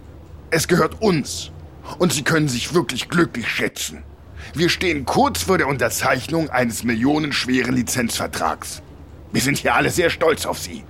Es 0.51 0.69
gehört 0.69 1.01
uns. 1.01 1.51
Und 1.99 2.13
Sie 2.13 2.23
können 2.23 2.47
sich 2.47 2.73
wirklich 2.73 3.09
glücklich 3.09 3.49
schätzen. 3.49 4.03
Wir 4.53 4.69
stehen 4.69 5.05
kurz 5.05 5.43
vor 5.43 5.57
der 5.57 5.67
Unterzeichnung 5.67 6.49
eines 6.49 6.85
millionenschweren 6.85 7.75
Lizenzvertrags. 7.75 8.81
Wir 9.33 9.41
sind 9.41 9.57
hier 9.57 9.75
alle 9.75 9.89
sehr 9.89 10.09
stolz 10.09 10.45
auf 10.45 10.59
Sie. 10.59 10.85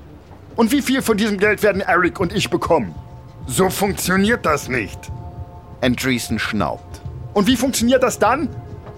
Und 0.55 0.71
wie 0.71 0.83
viel 0.83 1.01
von 1.01 1.17
diesem 1.17 1.39
Geld 1.39 1.63
werden 1.63 1.81
Eric 1.81 2.19
und 2.19 2.31
ich 2.31 2.51
bekommen? 2.51 2.93
So 3.47 3.71
funktioniert 3.71 4.45
das 4.45 4.67
nicht. 4.67 4.99
Andreessen 5.81 6.37
schnaubt. 6.37 7.01
Und 7.33 7.47
wie 7.47 7.57
funktioniert 7.57 8.03
das 8.03 8.19
dann? 8.19 8.49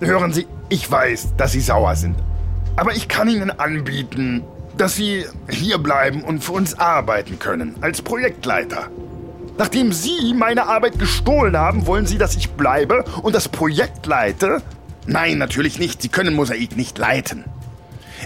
Hören 0.02 0.34
Sie, 0.34 0.46
ich 0.74 0.90
weiß, 0.90 1.36
dass 1.38 1.52
Sie 1.52 1.62
sauer 1.62 1.96
sind. 1.96 2.16
Aber 2.76 2.96
ich 2.96 3.08
kann 3.08 3.30
Ihnen 3.30 3.52
anbieten, 3.52 4.42
dass 4.76 4.96
Sie 4.96 5.24
hier 5.48 5.78
bleiben 5.78 6.24
und 6.24 6.44
für 6.44 6.54
uns 6.54 6.80
arbeiten 6.80 7.38
können, 7.38 7.76
als 7.82 8.02
Projektleiter. 8.02 8.88
Nachdem 9.56 9.92
Sie 9.92 10.34
meine 10.34 10.66
Arbeit 10.66 10.98
gestohlen 10.98 11.56
haben, 11.56 11.86
wollen 11.86 12.08
Sie, 12.08 12.18
dass 12.18 12.36
ich 12.36 12.50
bleibe 12.50 13.06
und 13.22 13.36
das 13.36 13.50
Projekt 13.50 14.08
leite? 14.08 14.64
Nein, 15.06 15.38
natürlich 15.38 15.78
nicht. 15.78 16.02
Sie 16.02 16.10
können 16.10 16.34
Mosaik 16.34 16.76
nicht 16.76 16.98
leiten. 16.98 17.44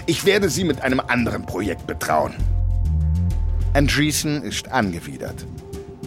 Ich 0.06 0.24
werde 0.24 0.48
Sie 0.48 0.64
mit 0.64 0.80
einem 0.80 1.00
anderen 1.00 1.44
Projekt 1.44 1.86
betrauen. 1.86 2.32
Andreessen 3.74 4.42
ist 4.42 4.72
angewidert. 4.72 5.46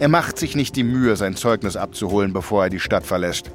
Er 0.00 0.08
macht 0.08 0.40
sich 0.40 0.56
nicht 0.56 0.74
die 0.74 0.82
Mühe, 0.82 1.14
sein 1.14 1.36
Zeugnis 1.36 1.76
abzuholen, 1.76 2.32
bevor 2.32 2.64
er 2.64 2.70
die 2.70 2.80
Stadt 2.80 3.06
verlässt. 3.06 3.52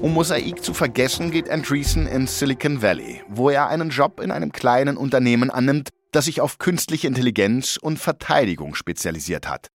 Um 0.00 0.14
Mosaik 0.14 0.62
zu 0.62 0.74
vergessen, 0.74 1.32
geht 1.32 1.50
Andreessen 1.50 2.06
in 2.06 2.28
Silicon 2.28 2.82
Valley, 2.82 3.22
wo 3.28 3.50
er 3.50 3.66
einen 3.66 3.90
Job 3.90 4.20
in 4.20 4.30
einem 4.30 4.52
kleinen 4.52 4.96
Unternehmen 4.96 5.50
annimmt, 5.50 5.88
das 6.12 6.26
sich 6.26 6.40
auf 6.40 6.58
künstliche 6.58 7.08
Intelligenz 7.08 7.76
und 7.76 7.98
Verteidigung 7.98 8.76
spezialisiert 8.76 9.48
hat. 9.48 9.66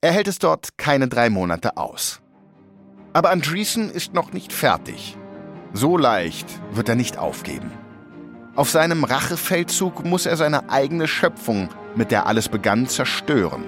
Er 0.00 0.12
hält 0.12 0.26
es 0.28 0.38
dort 0.38 0.78
keine 0.78 1.08
drei 1.08 1.28
Monate 1.28 1.76
aus. 1.76 2.22
Aber 3.12 3.30
Andreessen 3.30 3.90
ist 3.90 4.14
noch 4.14 4.32
nicht 4.32 4.54
fertig. 4.54 5.18
So 5.74 5.98
leicht 5.98 6.46
wird 6.72 6.88
er 6.88 6.94
nicht 6.94 7.18
aufgeben. 7.18 7.70
Auf 8.54 8.70
seinem 8.70 9.04
Rachefeldzug 9.04 10.02
muss 10.02 10.24
er 10.24 10.38
seine 10.38 10.70
eigene 10.70 11.06
Schöpfung, 11.06 11.68
mit 11.94 12.10
der 12.10 12.26
alles 12.26 12.48
begann, 12.48 12.88
zerstören. 12.88 13.64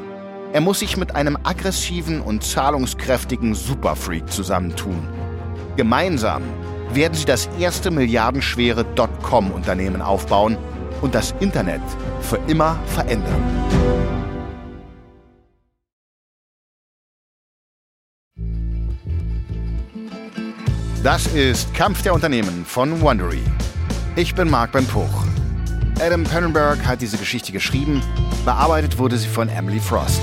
Er 0.54 0.62
muss 0.62 0.78
sich 0.78 0.96
mit 0.96 1.14
einem 1.14 1.36
aggressiven 1.42 2.22
und 2.22 2.42
zahlungskräftigen 2.42 3.54
Superfreak 3.54 4.32
zusammentun. 4.32 5.27
Gemeinsam 5.78 6.42
werden 6.92 7.14
sie 7.14 7.24
das 7.24 7.48
erste 7.56 7.92
milliardenschwere 7.92 8.84
Dotcom-Unternehmen 8.96 10.02
aufbauen 10.02 10.58
und 11.02 11.14
das 11.14 11.36
Internet 11.38 11.80
für 12.20 12.40
immer 12.48 12.80
verändern. 12.86 13.40
Das 21.04 21.28
ist 21.28 21.72
Kampf 21.74 22.02
der 22.02 22.12
Unternehmen 22.12 22.64
von 22.66 23.00
Wondery. 23.00 23.44
Ich 24.16 24.34
bin 24.34 24.50
Mark 24.50 24.72
Ben 24.72 24.84
Puch. 24.84 25.26
Adam 26.00 26.24
Pennenberg 26.24 26.84
hat 26.84 27.00
diese 27.02 27.18
Geschichte 27.18 27.52
geschrieben, 27.52 28.02
bearbeitet 28.44 28.98
wurde 28.98 29.16
sie 29.16 29.28
von 29.28 29.48
Emily 29.48 29.78
Frost. 29.78 30.20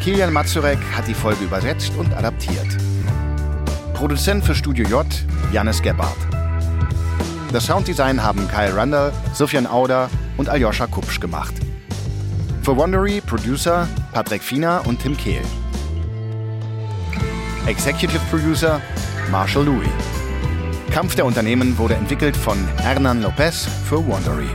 Kilian 0.00 0.32
Mazurek 0.32 0.78
hat 0.96 1.06
die 1.06 1.12
Folge 1.12 1.44
übersetzt 1.44 1.92
und 1.98 2.10
adaptiert. 2.14 2.87
Produzent 3.98 4.44
für 4.44 4.54
Studio 4.54 4.86
J, 4.86 5.06
Janis 5.50 5.82
Gebhardt. 5.82 6.16
Das 7.52 7.66
Sounddesign 7.66 8.22
haben 8.22 8.46
Kyle 8.46 8.76
Randall, 8.76 9.12
Sofian 9.34 9.66
Auder 9.66 10.08
und 10.36 10.48
Aljoscha 10.48 10.86
Kupsch 10.86 11.18
gemacht. 11.18 11.52
Für 12.62 12.76
Wondery 12.76 13.20
Producer 13.20 13.88
Patrick 14.12 14.40
Fiener 14.40 14.82
und 14.86 15.02
Tim 15.02 15.16
Kehl. 15.16 15.42
Executive 17.66 18.20
Producer 18.30 18.80
Marshall 19.32 19.64
Louis. 19.64 19.88
Kampf 20.92 21.16
der 21.16 21.24
Unternehmen 21.24 21.76
wurde 21.76 21.96
entwickelt 21.96 22.36
von 22.36 22.56
Hernan 22.76 23.20
Lopez 23.20 23.66
für 23.88 23.96
Wondery. 24.06 24.46